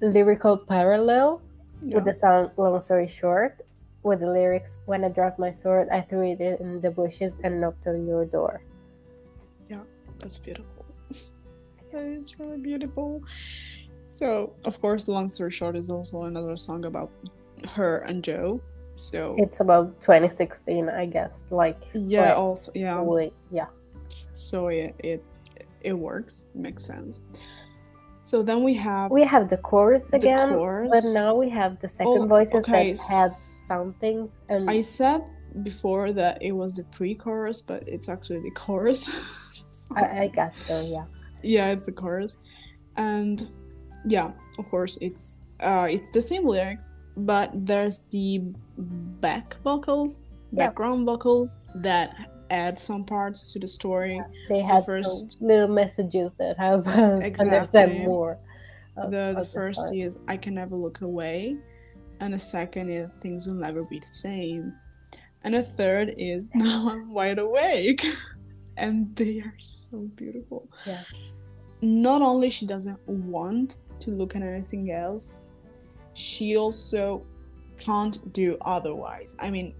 [0.00, 1.42] lyrical parallel
[1.82, 1.96] yeah.
[1.96, 3.60] with the song Long Story Short,
[4.02, 7.60] with the lyrics When I dropped my sword, I threw it in the bushes and
[7.60, 8.62] knocked on your door.
[10.20, 10.84] That's beautiful.
[11.92, 13.22] that is really beautiful.
[14.06, 17.10] So, of course, Long Story Short is also another song about
[17.74, 18.60] her and Joe.
[18.94, 21.44] So, It's about 2016, I guess.
[21.50, 23.00] Like, yeah, also, yeah.
[23.00, 23.66] wait, yeah.
[24.34, 25.22] So it, it
[25.82, 27.20] it works, makes sense.
[28.24, 30.90] So then we have We have the chorus the again, chorus.
[30.90, 34.32] but now we have the second Oh, voices okay, that have s- sound things.
[34.48, 35.22] And I said
[35.62, 39.06] before that it was the pre-chorus, but it's actually the chorus.
[39.88, 41.04] So- I, I guess so, yeah.
[41.42, 42.36] yeah, it's the chorus,
[42.96, 43.46] and
[44.06, 48.40] yeah, of course, it's uh, it's the same lyrics, but there's the
[49.20, 50.20] back vocals,
[50.52, 50.66] Yeah.
[50.66, 52.14] background vocals that
[52.50, 54.22] add some parts to the story.
[54.48, 57.56] They had first- little messages that help us Exactly.
[57.56, 58.38] understand more.
[58.96, 60.00] of- the the first story.
[60.02, 61.56] is I can never look away,
[62.20, 64.72] and the second is things will never be the same.
[65.44, 68.04] And the third is Now I'm Wide Awake.
[68.78, 70.68] and they are so beautiful.
[70.86, 71.02] Yeah.
[71.80, 75.56] Not only she doesn't want to look at anything else,
[76.14, 77.24] she also
[77.78, 79.36] can't do otherwise.
[79.38, 79.74] I mean,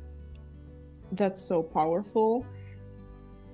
[1.12, 2.46] that's so powerful.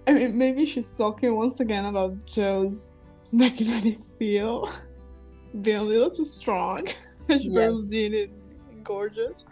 [0.06, 2.94] I mean, maybe she's talking once again about Joe's
[3.32, 4.86] magnetic field
[5.62, 6.86] being a little too strong.
[7.30, 7.72] she Yeah.
[7.88, 8.30] did it
[8.84, 9.44] gorgeous.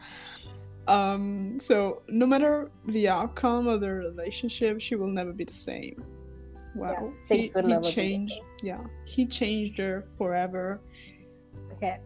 [0.89, 6.05] Um, so no matter the outcome of the relationship, she will never be the same.
[6.75, 8.41] Wow, things will never be the changed.
[8.63, 10.81] Yeah, he changed her forever.
[11.75, 11.99] Okay.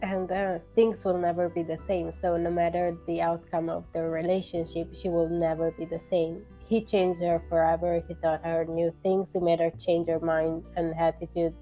[0.00, 2.12] And uh, things will never be the same.
[2.12, 6.44] So, no matter the outcome of the relationship, she will never be the same.
[6.68, 8.02] He changed her forever.
[8.06, 9.32] He taught her new things.
[9.32, 11.54] He made her change her mind and attitude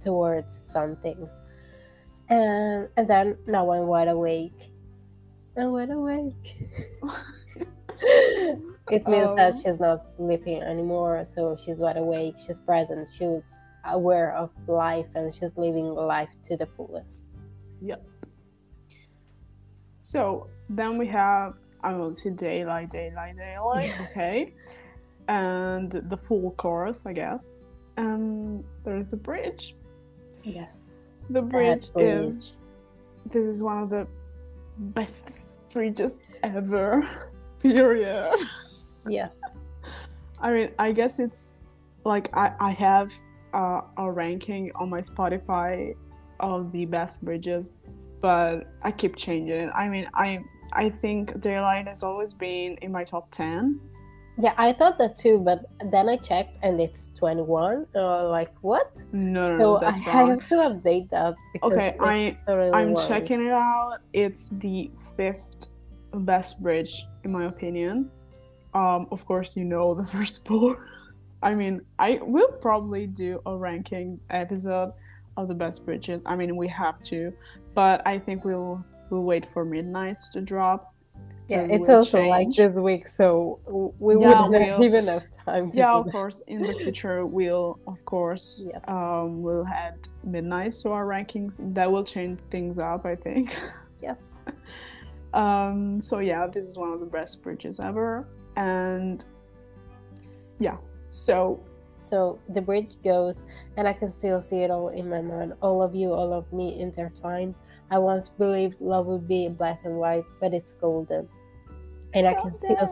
[0.00, 1.28] towards some things.
[2.28, 4.72] And, and then now I'm wide awake.
[5.60, 6.56] I'm wide awake.
[8.90, 9.60] it means that Um.
[9.62, 11.24] she's not sleeping anymore.
[11.26, 12.34] So she's wide awake.
[12.44, 13.08] She's present.
[13.12, 13.52] She's
[13.84, 17.24] aware of life and she's living life to the fullest.
[17.82, 18.02] Yep.
[20.00, 23.92] So then we have I will say daylight, daylight, daylight.
[24.10, 24.54] Okay,
[25.28, 27.54] and the full chorus, I guess.
[27.96, 29.76] And there's the bridge.
[30.42, 30.76] Yes.
[31.30, 32.14] The bridge bridge.
[32.14, 32.56] is
[33.26, 34.06] this is one of the
[34.80, 37.08] best bridges ever.
[37.60, 38.34] Period.
[39.08, 39.36] Yes.
[40.40, 41.52] I mean, I guess it's
[42.04, 43.12] like I, I have
[43.52, 45.94] uh, a ranking on my Spotify
[46.40, 47.74] of the best bridges,
[48.20, 49.70] but I keep changing it.
[49.74, 50.40] I mean, I
[50.72, 53.80] I think Daylight has always been in my top ten.
[54.40, 57.86] Yeah, I thought that too, but then I checked and it's 21.
[57.94, 58.90] Uh, like, what?
[59.12, 60.28] No, no, So no, I that's wrong.
[60.30, 63.08] have to update that because Okay, I I'm wrong.
[63.08, 63.98] checking it out.
[64.12, 65.66] It's the fifth
[66.14, 68.10] best bridge in my opinion.
[68.74, 70.86] Um, of course, you know the first four.
[71.42, 74.90] I mean, I will probably do a ranking episode
[75.36, 76.22] of the best bridges.
[76.26, 77.28] I mean, we have to,
[77.74, 80.89] but I think we'll we'll wait for midnights to drop.
[81.50, 83.58] Yeah, it's also like this week, so
[83.98, 86.42] we Yeah, wouldn't have we'll- even have time to Yeah, of course.
[86.46, 88.82] In the future, we'll of course Yes.
[88.88, 91.58] um, we'll add midnights to our rankings.
[91.74, 93.46] That will change things up, I think.
[94.00, 94.42] Yes.
[95.32, 99.24] Um, so yeah, this is one of the best bridges ever, and
[100.58, 100.76] yeah.
[101.10, 101.60] So
[102.00, 103.44] So the bridge goes,
[103.76, 105.52] and I can still see it all in my mind.
[105.62, 107.54] All of you, all of me intertwined.
[107.92, 111.28] I once believed love would be black and white, but it's golden.
[112.14, 112.88] And I can still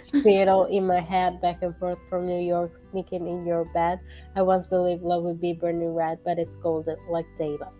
[0.00, 3.64] see it all in my head, back and forth from New York, sneaking in your
[3.66, 4.00] bed.
[4.36, 7.72] I once believed love would be burning red, but it's golden, like daylight.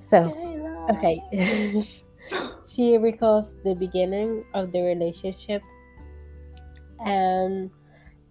[0.00, 0.20] So,
[0.90, 1.20] okay.
[2.66, 5.62] she recalls the beginning of the relationship
[7.04, 7.70] and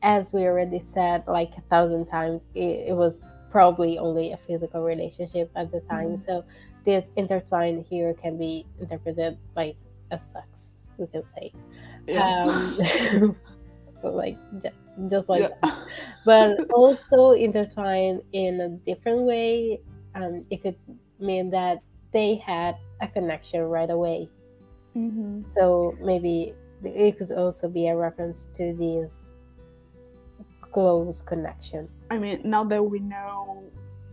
[0.02, 4.84] as we already said like a thousand times it, it was probably only a physical
[4.84, 6.20] relationship at the time Mhm.
[6.20, 6.44] so
[6.84, 9.78] this intertwine here can be interpreted like
[10.12, 11.52] as sex we can say
[12.08, 12.44] yeah.
[12.44, 13.36] um
[14.02, 15.50] so, like ju- just like yeah.
[15.62, 15.78] that
[16.26, 19.80] but also intertwined in a different way
[20.16, 20.78] um, it could
[21.20, 21.82] mean that
[22.14, 24.30] they had a connection right away
[24.94, 26.54] hmm so maybe
[26.84, 29.32] it could also be a reference to this
[30.76, 31.88] close connection.
[32.12, 33.64] I mean, now that we know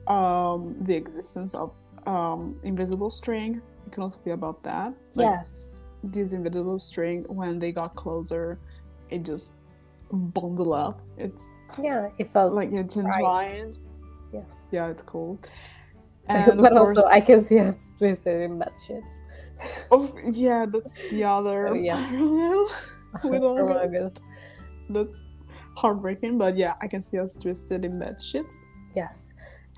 [0.06, 1.72] um, the existence of
[2.06, 4.94] um, invisible string, it can also be about that.
[5.14, 5.71] Like, yes.
[6.02, 8.58] This invisible string, when they got closer,
[9.10, 9.56] it just
[10.10, 11.00] bundled up.
[11.16, 13.78] It's Yeah, it felt like it's entwined.
[14.32, 14.68] yes.
[14.72, 15.38] Yeah, it's cool.
[16.28, 19.18] And but course, also, I can see us twisted in bad shits.
[19.90, 21.96] oh, yeah, that's the other Oh, yeah.
[22.08, 22.68] parallel
[23.24, 23.84] with August.
[23.84, 24.20] August.
[24.90, 25.26] That's
[25.76, 28.46] heartbreaking, but yeah, I can see us twisted in bed shit.
[28.94, 29.30] Yes.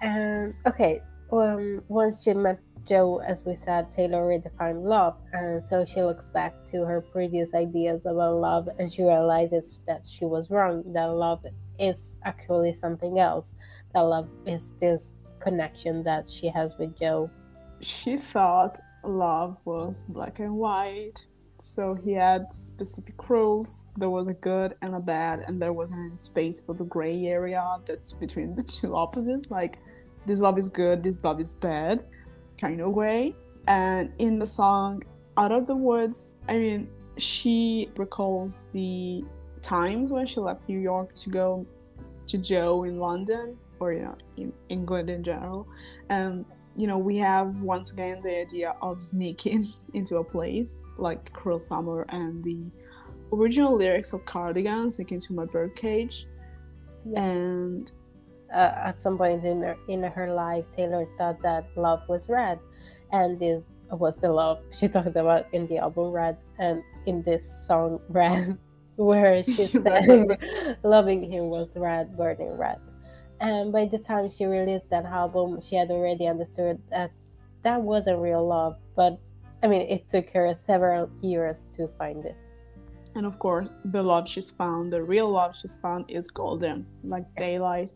[0.02, 1.00] Um, okay.
[1.32, 6.28] Um, once she met Joe, as we said, Taylor redefined love, and so she looks
[6.28, 10.82] back to her previous ideas about love, and she realizes that she was wrong.
[10.92, 11.44] That love
[11.78, 13.54] is actually something else.
[13.94, 17.30] That love is this connection that she has with Joe.
[17.80, 21.26] she thought love was black and white.
[21.60, 23.86] So he had specific rules.
[23.96, 27.26] There was a good and a bad, and there wasn't any space for the gray
[27.26, 29.50] area that's between the two opposites.
[29.50, 29.78] Like,
[30.26, 32.04] this love is good, this love is bad,
[32.58, 33.34] kind of way.
[33.66, 35.02] And in the song
[35.36, 39.24] Out of the Woods, I mean, she recalls the
[39.62, 41.66] times when she left New York to go
[42.26, 45.66] to Joe in London, or, you know, in England in general.
[46.08, 46.44] And
[46.76, 51.58] you know, we have once again the idea of sneaking into a place like Cruel
[51.58, 52.64] Summer and the
[53.32, 56.26] original lyrics of Cardigan, Sneaking to My Birdcage.
[57.16, 57.92] And
[58.54, 62.58] uh, at some point in her, in her life, Taylor thought that love was red,
[63.12, 67.44] and this was the love she talked about in the album Red and in this
[67.66, 68.56] song Red,
[68.96, 72.78] where she said loving him was red, burning red.
[73.40, 77.10] And by the time she released that album, she had already understood that
[77.62, 78.76] that wasn't real love.
[78.94, 79.18] But
[79.62, 82.36] I mean, it took her several years to find it.
[83.16, 87.24] And of course, the love she's found, the real love she's found, is golden, like
[87.36, 87.92] daylight.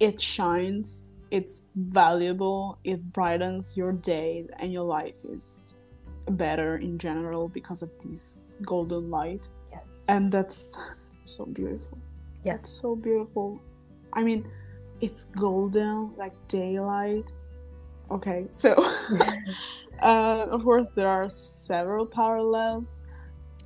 [0.00, 5.74] It shines, it's valuable, it brightens your days, and your life is
[6.30, 9.48] better in general because of this golden light.
[9.70, 9.86] Yes.
[10.08, 10.76] And that's
[11.24, 11.98] so beautiful.
[12.44, 12.60] Yes.
[12.60, 13.60] It's so beautiful.
[14.12, 14.50] I mean,
[15.00, 17.30] it's golden, like daylight.
[18.10, 18.74] Okay, so
[20.02, 23.02] uh, of course, there are several parallels.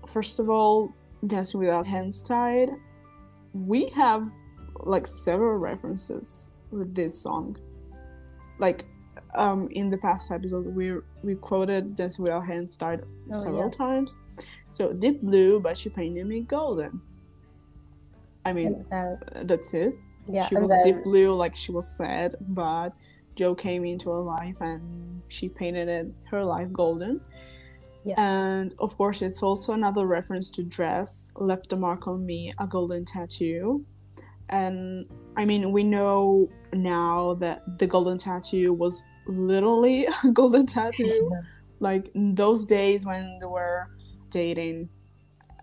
[0.07, 0.93] First of all,
[1.26, 2.70] Dancing With Our Hands Tied.
[3.55, 4.28] We have
[4.85, 7.57] like several references with this song.
[8.59, 8.85] Like
[9.35, 13.64] um, in the past episode, we we quoted Dancing With Our Hands Tied Oh, several
[13.64, 13.70] yeah.
[13.87, 14.16] times.
[14.72, 17.01] So Deep Blue, but she painted me golden.
[18.45, 18.85] I mean,
[19.43, 19.95] that's it
[20.28, 22.91] yeah, she was then- deep blue like she was sad but
[23.37, 27.20] joe came into her life and she painted it her life golden
[28.05, 28.14] Yeah.
[28.18, 32.66] and of course it's also another reference to dress left a mark on me a
[32.66, 33.85] golden tattoo
[34.51, 41.30] and i mean we know now that the golden tattoo was literally a golden tattoo.
[41.80, 43.90] Like those days when they were
[44.30, 44.88] dating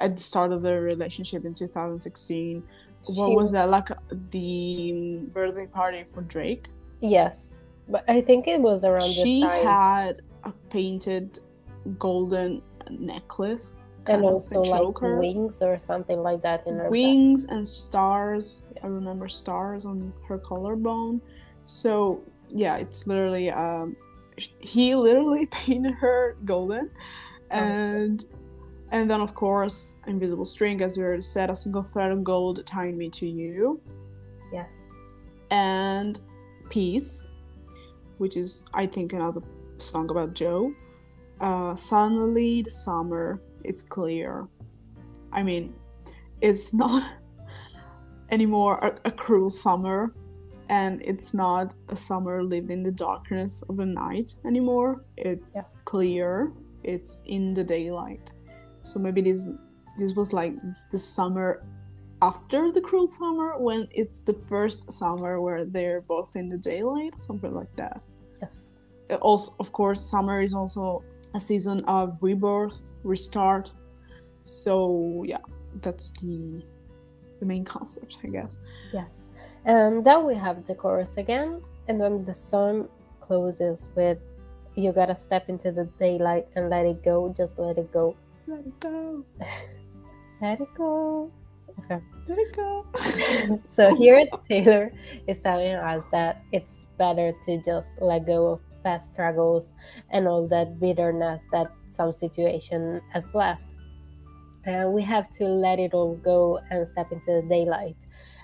[0.01, 2.61] at the start of their relationship in 2016
[3.07, 3.89] what She- was that like
[4.29, 6.67] the birthday party for drake?
[6.99, 11.39] Yes, but I think it was around she this time, had a painted
[11.97, 13.75] golden necklace
[14.08, 16.91] and also like wings or something like that in her back.
[16.91, 18.68] wings and stars.
[18.84, 21.22] I remember stars on her collarbone.
[21.66, 22.24] So
[22.54, 23.95] yeah it's literally um
[24.60, 26.89] he literally painted her golden.
[27.52, 27.58] Oh.
[27.58, 28.26] and
[28.91, 32.66] and then of course invisible string as we already said a single thread of gold
[32.66, 33.82] tying me to you.
[34.52, 34.89] Yes,
[35.49, 36.20] and
[36.70, 37.32] peace
[38.18, 39.41] which is i think another
[39.78, 40.74] song about joe.
[41.39, 44.47] Uh suddenly the summer it's clear.
[45.32, 45.74] I mean
[46.41, 47.03] it's not
[48.30, 50.14] anymore a, a cruel summer
[50.70, 55.03] and it's not a summer lived in the darkness of the night anymore.
[55.18, 55.82] It's Yeah.
[55.86, 56.51] clear.
[56.84, 58.32] It's in the daylight.
[58.84, 59.49] So maybe this
[59.97, 60.53] this was like
[60.91, 61.64] the summer
[62.22, 67.20] after the cruel summer when it's the first summer where they're both in the daylight
[67.20, 68.01] something like that.
[68.41, 68.78] Yes,
[69.22, 71.03] also of course summer is also
[71.34, 73.72] a season of rebirth restart
[74.43, 75.38] so yeah
[75.82, 76.64] that's the
[77.39, 78.58] the main concept i guess
[78.93, 79.32] yes.
[79.66, 82.89] And then we have the chorus again, and then the song
[83.20, 84.18] closes with
[84.76, 88.16] "You gotta step into the daylight and let it go, just let it go,
[88.47, 89.24] let it go
[90.41, 91.32] let it go."
[91.86, 92.02] Okay.
[92.28, 92.84] let it go
[93.70, 94.91] so here Taylor
[95.26, 99.73] is telling us that it's better to just let go of past struggles
[100.09, 103.75] and all that bitterness that some situation has left.
[104.65, 107.97] And we have to let it all go and step into the daylight.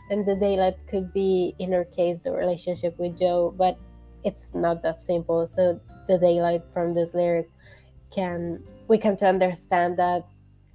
[0.09, 3.77] And the daylight could be, in her case, the relationship with Joe, but
[4.23, 5.45] it's not that simple.
[5.47, 7.49] So the daylight from this lyric
[8.09, 10.25] can we come to understand that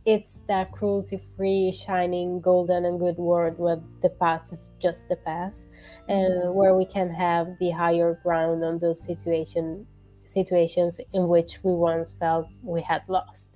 [0.05, 5.17] it's that cruelty free, shining, golden, and good world where the past is just the
[5.17, 5.69] past,
[6.09, 6.55] and mm-hmm.
[6.55, 9.87] where we can have the higher ground on those situation
[10.27, 13.51] situations in which we once felt we had lost.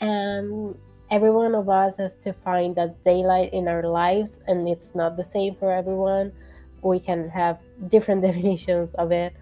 [0.00, 0.76] And
[1.10, 5.16] every one of us has to find that daylight in our lives, and it's not
[5.16, 6.32] the same for everyone.
[6.82, 7.58] We can have
[7.88, 9.34] different definitions of it.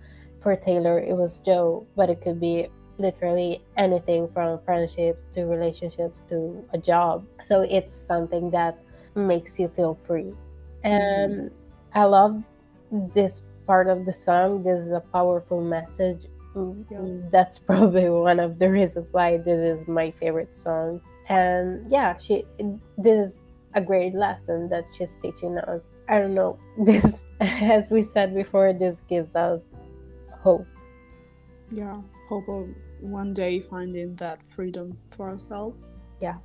[0.43, 2.68] For Taylor, it was Joe, but it could be
[2.99, 7.26] literally anything from friendships to relationships to a job.
[7.42, 8.78] So it's something that
[9.14, 10.32] makes you feel free.
[10.84, 10.86] Mm-hmm.
[10.86, 11.51] And
[11.95, 12.42] I love
[13.14, 14.62] this part of the song.
[14.62, 16.26] This is a powerful message.
[17.32, 21.01] That's probably one of the reasons why this is my favorite song.
[21.28, 22.45] And yeah, she
[22.99, 25.90] this is a great lesson that she's teaching us.
[26.09, 26.59] I don't know.
[26.84, 29.66] This as we said before, this gives us
[30.42, 30.66] hope.
[31.72, 32.68] yeah hope of
[33.05, 35.85] one day finding that freedom for ourselves
[36.21, 36.37] Yeah.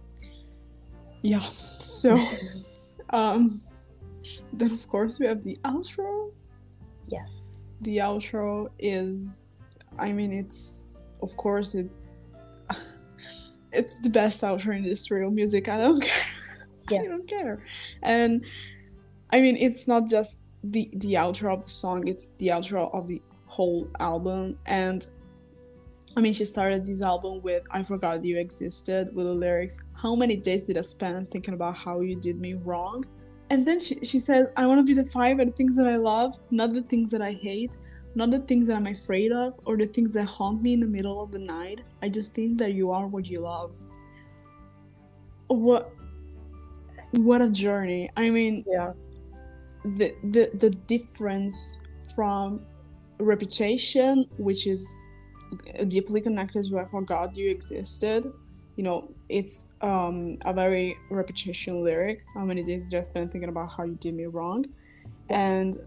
[1.22, 2.22] yeah so
[3.12, 3.62] um
[4.54, 6.32] then of course we have the outro
[7.08, 7.30] Yes.
[7.82, 9.40] the outro is
[9.98, 10.90] i mean it's
[11.22, 12.22] of course it's
[13.72, 14.84] it's the best outro in
[15.26, 15.70] of music.
[15.70, 16.24] I don't care.
[16.90, 17.02] Yeah.
[17.02, 17.64] I don't care.
[18.02, 18.44] And
[19.32, 23.08] I mean, it's not just the the outro of the song; it's the outro of
[23.08, 24.58] the whole album.
[24.66, 25.06] And
[26.18, 30.16] I mean, she started this album with "I Forgot You Existed" with the lyrics, "How
[30.16, 33.06] many days did I spend thinking about how you did me wrong?"
[33.52, 35.96] And then she she says, "I want to be defined by the things that I
[35.98, 37.78] love, not the things that I hate."
[38.16, 40.88] Not the things that I'm afraid of or the things that haunt me in the
[40.88, 41.82] middle of the night.
[42.02, 43.78] I just think that you are what you love.
[45.48, 45.92] What
[47.12, 48.10] what a journey.
[48.18, 48.94] I mean, Yeah.
[49.86, 51.80] the the, the difference
[52.16, 52.66] from
[53.20, 54.84] reputation, which is
[55.88, 58.32] deeply connected to I forgot you existed.
[58.76, 62.24] You know, it's um, a very reputation lyric.
[62.34, 64.66] How many days did I spend thinking about how you did me wrong?
[65.30, 65.78] And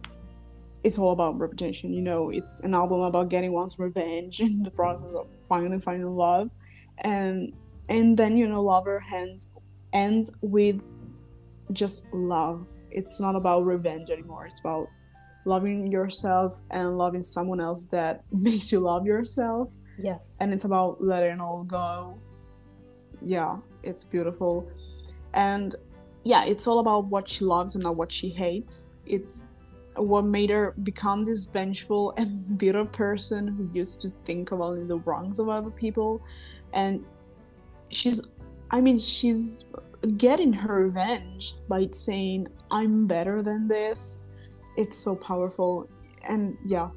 [0.84, 1.92] it's all about reputation.
[1.92, 6.14] You know, it's an album about getting one's revenge in the process of finally finding
[6.14, 6.50] love,
[6.98, 7.52] and
[7.88, 9.50] and then you know, lover ends
[9.92, 10.80] ends with
[11.72, 12.66] just love.
[12.90, 14.46] It's not about revenge anymore.
[14.46, 14.88] It's about
[15.45, 19.72] loving yourself and loving someone else that makes you love yourself.
[19.99, 20.34] Yes.
[20.40, 22.18] And it's about letting all go.
[23.20, 24.70] Yeah, it's beautiful.
[25.34, 25.74] And
[26.24, 28.93] yeah, it's all about what she loves and not what she hates.
[29.07, 29.49] It's
[29.97, 34.84] what made her become this vengeful and bitter person who used to think of only
[34.84, 36.22] the wrongs of other people.
[36.72, 37.05] And
[37.90, 38.32] she's,
[38.70, 39.64] I mean, she's
[40.16, 44.22] getting her revenge by saying, I'm better than this.
[44.77, 45.89] It's so powerful.
[46.25, 46.91] And yeah,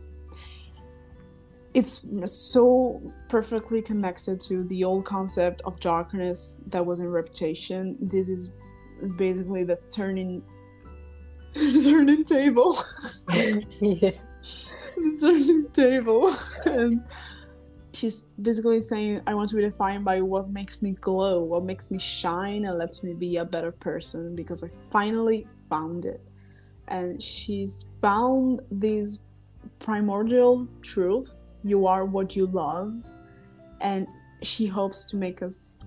[1.73, 7.97] it's so perfectly connected to the old concept of darkness that was in Reputation.
[7.99, 8.51] This is
[9.17, 10.43] basically the turning
[11.53, 12.77] turning table.
[13.81, 14.11] yeah.
[15.19, 16.31] turning table.
[16.65, 17.03] and
[17.91, 21.91] she's basically saying, I want to be defined by what makes me glow, what makes
[21.91, 26.21] me shine, and lets me be a better person because I finally found it.
[26.87, 29.19] And she's found this
[29.79, 32.93] primordial truth you are what you love.
[33.81, 34.07] And
[34.43, 35.77] she hopes to make us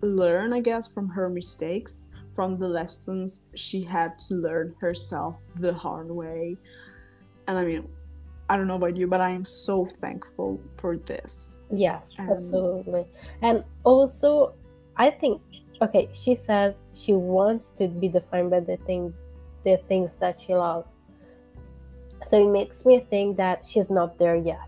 [0.00, 5.74] learn, I guess, from her mistakes, from the lessons she had to learn herself the
[5.74, 6.56] hard way.
[7.46, 7.88] And I mean,
[8.48, 11.58] I don't know about you, but I am so thankful for this.
[11.70, 13.04] Yes, Um, absolutely.
[13.42, 14.54] And also,
[14.96, 15.42] I think
[15.82, 19.14] okay, she says she wants to be defined by the thing
[19.64, 20.88] the things that she loves.
[22.24, 24.58] So it makes me think that she's not there yet.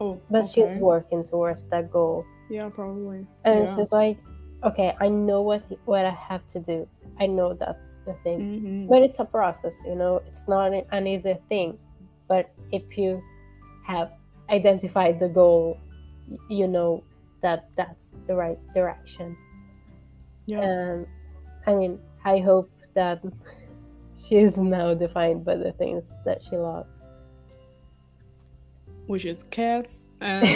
[0.00, 2.24] Oh, But she's working towards that goal.
[2.50, 3.26] Yeah, probably.
[3.44, 3.76] And yeah.
[3.76, 4.18] she's like,
[4.64, 6.88] Okay, I know what what I have to do.
[7.20, 8.40] I know that's the thing.
[8.40, 8.88] Mhm.
[8.88, 11.78] But it's a process, you know, it's not an easy thing.
[12.26, 13.22] But if you
[13.86, 14.10] have
[14.50, 15.78] identified the goal,
[16.50, 17.04] you know
[17.40, 19.36] that that's the right direction.
[20.46, 20.60] Yeah.
[20.62, 21.06] And
[21.66, 23.22] I mean, I hope that
[24.18, 27.00] she is now defined by the things that she loves.
[29.06, 30.46] Which is cats and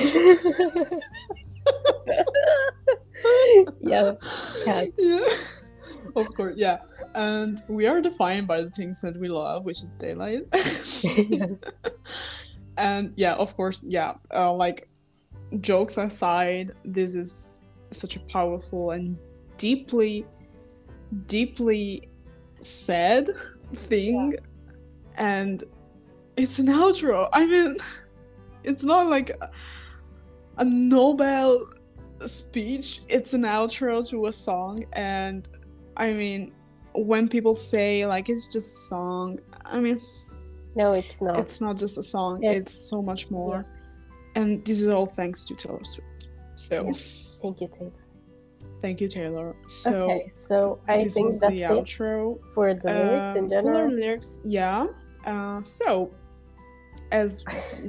[3.81, 4.91] yes, cats.
[4.99, 5.25] yeah.
[6.17, 6.79] Of course, yeah.
[7.15, 10.47] And we are defined by the things that we love, which is daylight.
[10.53, 11.07] yes.
[12.77, 14.15] and yeah, of course, yeah.
[14.35, 14.89] Uh, like
[15.61, 17.61] jokes aside, this is
[17.91, 19.17] such a powerful and
[19.57, 20.27] deeply,
[21.27, 22.11] deeply
[22.63, 23.29] sad
[23.75, 24.65] thing, Yes.
[25.17, 25.65] and
[26.37, 27.29] it's an outro.
[27.33, 27.77] I mean,
[28.65, 29.51] it's not like a,
[30.59, 31.59] a Nobel
[32.27, 33.03] speech.
[33.09, 35.47] It's an outro to a song, and
[35.97, 36.53] I mean,
[36.95, 39.99] when people say like it's just a song, I mean,
[40.77, 41.39] No, it's not.
[41.39, 42.43] it's not just a song.
[42.45, 43.65] It's- It's, so much more,
[44.35, 46.29] and this is all thanks to Taylor Swift.
[46.55, 46.93] So,
[47.43, 47.91] Thank you, Taylor.
[48.83, 49.55] Thank you, Taylor.
[49.67, 50.11] So.
[50.11, 52.39] okay, so I this think was that's the it outro.
[52.55, 53.91] for the lyrics in Um, for the general.
[53.93, 54.87] lyrics, yeah.
[55.25, 56.13] Uh, so,
[57.13, 57.45] as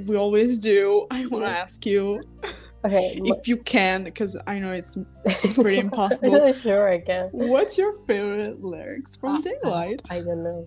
[0.06, 2.20] we always do, I want to ask you
[2.84, 4.96] Okay, if you can, because I know it's
[5.54, 6.52] pretty impossible.
[6.54, 7.28] sure I can.
[7.32, 10.02] What's your favorite lyrics from Uh, Daylight?
[10.10, 10.66] I don't know.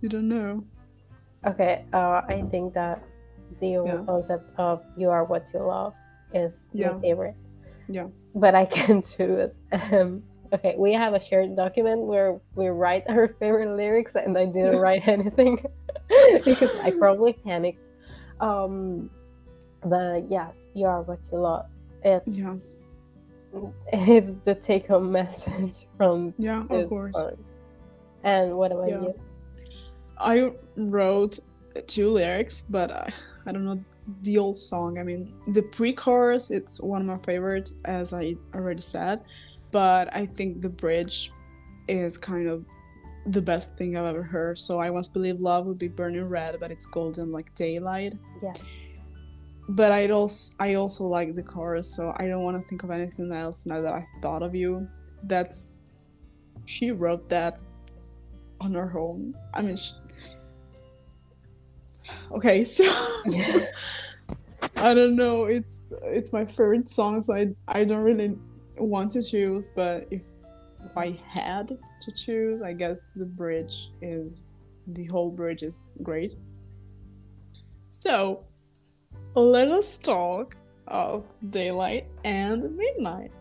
[0.00, 0.64] You don't know.
[1.46, 3.02] Okay, uh, I think that
[3.60, 4.02] the Yeah.
[4.06, 5.92] concept of "you are what you love"
[6.32, 6.92] is Yeah.
[6.92, 7.36] my favorite.
[7.88, 8.08] Yeah.
[8.34, 9.60] But I can choose.
[9.72, 10.22] Um,
[10.52, 14.80] okay, we have a shared document where we write our favorite lyrics, and I didn't
[14.84, 15.64] write anything
[16.44, 17.80] because I probably panicked.
[18.40, 19.10] Um,
[19.84, 21.66] but yes, "you are what you love."
[22.02, 22.56] It's Yeah,
[23.92, 27.12] it's the take-home message from yeah, of course.
[27.14, 27.36] song.
[28.24, 29.02] And what about Yeah.
[29.02, 29.14] you?
[30.18, 31.38] I wrote
[31.82, 33.12] two lyrics, but I,
[33.46, 33.82] I don't know
[34.22, 34.98] the old song.
[34.98, 39.22] I mean, the pre-chorus it's one of my favorites, as I already said,
[39.70, 41.32] but I think the bridge
[41.88, 42.64] is kind of
[43.26, 44.58] the best thing I've ever heard.
[44.58, 48.14] So I once believed love would be burning red, but it's golden like daylight.
[48.42, 48.52] Yeah.
[49.68, 52.90] But I also I also like the chorus, so I don't want to think of
[52.90, 54.86] anything else now that I thought of you.
[55.22, 55.72] That's
[56.66, 57.62] she wrote that
[58.60, 59.34] on her own.
[59.52, 59.92] I mean, she...
[62.32, 62.84] okay, so
[64.76, 65.44] I don't know.
[65.44, 68.36] It's it's my favorite song, so I I don't really
[68.78, 69.68] want to choose.
[69.68, 70.24] But if
[70.84, 74.42] if I had to choose, I guess the bridge is
[74.86, 76.34] the whole bridge is great.
[77.90, 78.44] So
[79.34, 80.56] let us talk
[80.88, 83.32] of daylight and midnight.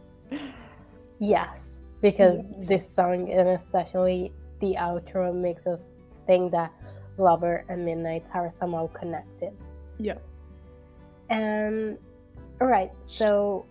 [1.19, 2.67] Yes, because yes.
[2.67, 5.81] this song and especially the outro makes us
[6.25, 6.71] think that
[7.17, 9.53] Lover and Midnight are somehow connected.
[9.99, 10.13] Yeah.
[10.13, 10.19] Um,
[11.29, 11.97] and
[12.61, 13.65] all right, so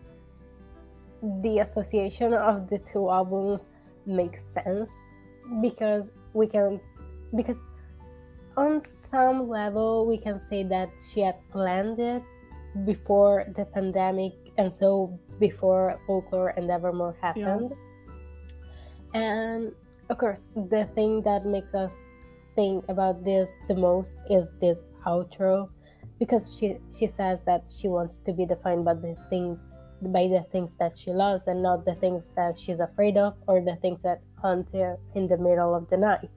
[1.45, 3.70] the association of the two albums
[4.07, 4.90] makes sense
[5.61, 6.80] because we can
[7.36, 7.59] because
[8.57, 12.22] on some level we can say that she had planned it
[12.84, 17.72] before the pandemic and so before folklore and evermore happened
[19.14, 19.20] yeah.
[19.20, 19.72] and
[20.11, 21.97] of course the thing that makes us
[22.55, 25.68] think about this the most is this outro
[26.18, 29.59] because she she says that she wants to be defined by the thing
[30.03, 33.61] by the things that she loves and not the things that she's afraid of or
[33.61, 36.30] the things that haunt her in the middle of the night.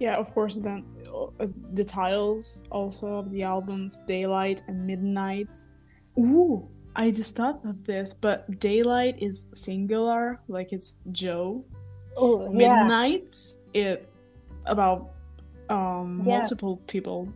[0.00, 0.56] Yeah, of course.
[0.56, 0.84] Then
[1.14, 5.56] uh, the titles also of the albums, Daylight and Midnight.
[6.18, 11.64] Ooh, I just thought of this, but Daylight is singular, like it's Joe.
[12.16, 12.82] Oh, yeah.
[12.82, 14.08] Midnights it
[14.66, 15.10] about
[15.68, 16.40] um yes.
[16.40, 17.28] multiple people.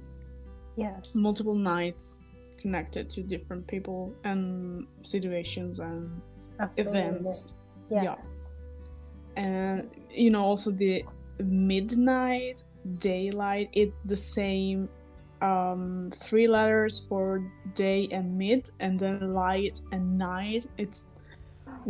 [0.77, 1.15] Yes.
[1.15, 2.21] Multiple nights
[2.59, 6.21] connected to different people and situations and
[6.61, 7.01] Absolutely.
[7.01, 7.55] events.
[7.91, 8.05] Yes.
[8.05, 9.43] Yeah.
[9.43, 11.05] And you know also the
[11.39, 12.63] midnight,
[12.99, 14.89] daylight, it's the same
[15.41, 17.41] um three letters for
[17.75, 20.67] day and mid and then light and night.
[20.79, 21.07] It's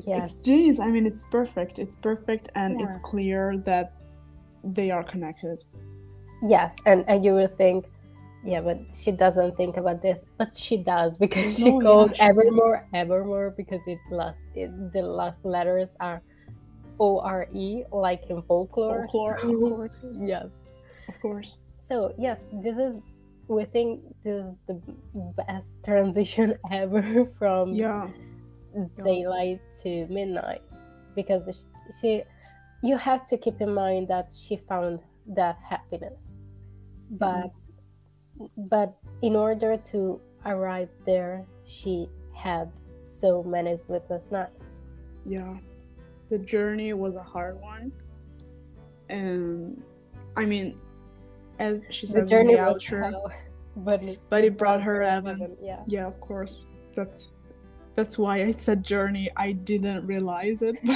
[0.06, 0.34] yes.
[0.34, 0.80] it's genius.
[0.80, 1.78] I mean it's perfect.
[1.78, 2.86] It's perfect and yeah.
[2.86, 3.94] it's clear that
[4.64, 5.64] they are connected.
[6.42, 7.86] Yes, and, and you will think
[8.44, 12.28] yeah, but she doesn't think about this, but she does because she no, called yeah,
[12.28, 16.22] Evermore Evermore because it last it, the last letters are
[17.00, 19.08] O R E like in folklore.
[19.10, 20.06] Folklore, so, of course.
[20.14, 20.46] yes,
[21.08, 21.58] of course.
[21.80, 23.02] So yes, this is
[23.48, 24.80] we think this is the
[25.36, 28.08] best transition ever from yeah
[29.04, 30.62] daylight to midnight
[31.16, 31.64] because
[32.00, 32.22] she
[32.82, 36.34] you have to keep in mind that she found that happiness
[37.10, 37.58] but mm-hmm
[38.56, 42.70] but in order to arrive there, she had
[43.02, 44.82] so many sleepless nights.
[45.26, 45.56] Yeah,
[46.30, 47.92] the journey was a hard one,
[49.08, 49.82] and
[50.36, 50.78] I mean,
[51.58, 53.32] as she said, the journey the outro, hell,
[53.76, 55.38] but it, but it brought her heaven.
[55.38, 55.56] heaven.
[55.60, 56.72] Yeah, yeah, of course.
[56.94, 57.32] That's
[57.98, 59.28] that's why I said journey.
[59.36, 60.76] I didn't realize it.
[60.84, 60.94] but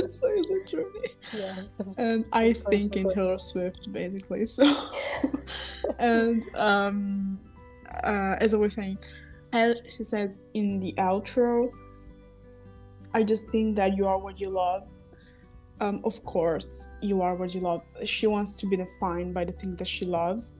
[0.00, 1.08] it's a journey.
[1.32, 1.62] Yeah,
[1.96, 4.44] and I think in Taylor Swift basically.
[4.44, 4.64] So,
[6.00, 7.38] and um,
[8.02, 8.98] uh, as I was saying,
[9.52, 11.70] as she says in the outro,
[13.12, 14.88] I just think that you are what you love.
[15.80, 17.82] Um, of course, you are what you love.
[18.02, 20.56] She wants to be defined by the thing that she loves,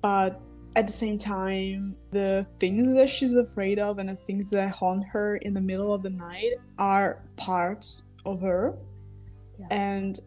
[0.00, 0.40] but
[0.74, 5.04] at the same time, the things that she's afraid of and the things that haunt
[5.06, 8.74] her in the middle of the night are parts of her.
[9.58, 9.66] Yeah.
[9.70, 10.20] And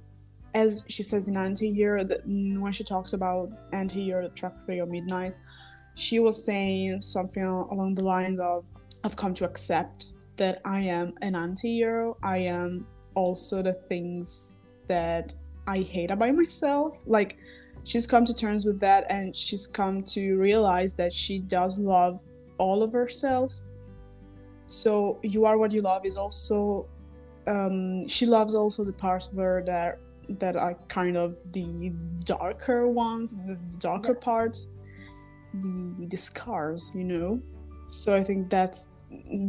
[0.54, 5.40] as she says in Anti-Hero, that when she talks about Anti-Hero, track three of Midnight,
[5.96, 8.66] she was saying something along the lines of,
[9.04, 12.18] I've come to accept that I am an anti-hero.
[12.22, 15.34] I am also the things that
[15.68, 17.02] I hate about myself.
[17.06, 17.38] Like,
[17.86, 22.20] she's come to terms with that and she's come to realize that she does love
[22.58, 23.54] all of herself.
[24.68, 26.88] So you are what you love is also
[27.48, 30.00] um, she loves also the parts of her that
[30.40, 34.72] that are kind of the darker ones the darker parts
[35.62, 37.40] the the scars you know?
[37.88, 38.90] So i think that's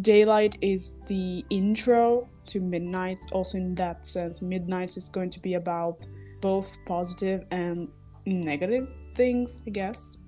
[0.00, 4.42] daylight is the intro to midnight also in that sense.
[4.42, 6.06] Midnight is going to be about
[6.40, 7.88] both positive and
[8.26, 10.18] negative things, I guess.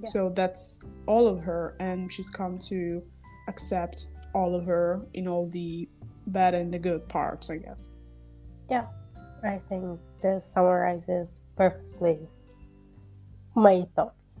[0.00, 0.12] Yes.
[0.12, 3.02] So that's all of her, and she's come to
[3.48, 5.88] accept all of her in all the
[6.28, 7.90] bad and the good parts, I guess.
[8.68, 8.86] Yeah,
[9.44, 12.18] I think this summarizes perfectly
[13.54, 14.38] my thoughts.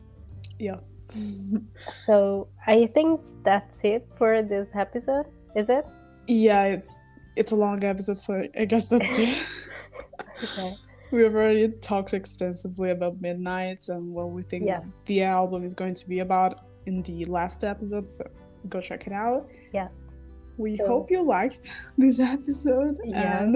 [0.58, 0.80] Yeah.
[2.06, 5.26] So I think that's it for this episode.
[5.54, 5.86] Is it?
[6.26, 6.98] yeah, it's
[7.36, 9.38] it's a long episode, so I guess that's it.
[10.42, 10.72] Okay.
[11.14, 14.84] We've already talked extensively about Midnight and what we think Yes.
[15.06, 16.52] the album is going to be about
[16.86, 18.24] in the last episode, so
[18.68, 19.48] go check it out.
[19.72, 19.92] Yes.
[20.58, 21.64] We So- hope you liked
[21.98, 23.44] this episode Yes.
[23.46, 23.54] and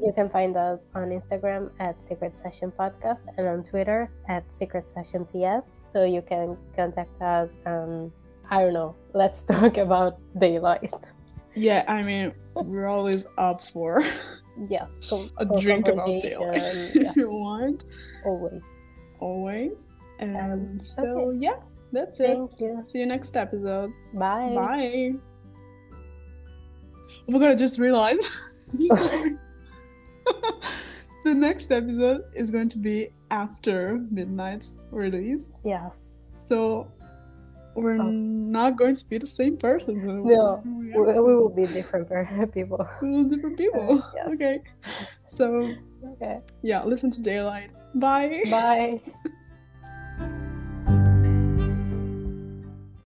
[0.00, 4.88] You can find us on Instagram at Secret Session Podcast and on Twitter at Secret
[4.88, 5.64] Session TS.
[5.92, 7.52] So you can contact us.
[7.66, 8.10] Um,
[8.50, 8.94] I don't know.
[9.12, 10.94] Let's talk about daylight.
[11.54, 14.00] yeah, I mean we're always up for
[14.68, 15.10] Yes.
[15.38, 16.40] a drink daylight yeah,
[16.94, 17.84] if you want.
[18.24, 18.62] always.
[19.20, 19.86] Always.
[20.18, 21.56] And Um, so yeah,
[21.92, 22.28] that's it.
[22.36, 22.80] Thank you.
[22.84, 23.92] See you next episode.
[24.14, 24.52] Bye.
[24.54, 25.12] Bye.
[27.26, 28.26] Oh my god, I just realized.
[31.22, 35.52] The next episode is going to be after Midnight's release.
[35.64, 36.22] Yes.
[36.30, 36.88] So
[37.74, 38.10] we're Oh.
[38.10, 39.94] not going to be the same person.
[40.26, 42.08] No, We We, will be different
[42.52, 42.78] people.
[43.28, 44.02] different people.
[44.14, 44.28] Yes.
[44.34, 44.60] Okay.
[45.28, 45.70] So
[46.14, 46.40] Okay.
[46.62, 47.70] yeah, listen to Daylight.
[47.94, 48.42] Bye.
[48.50, 49.00] Bye.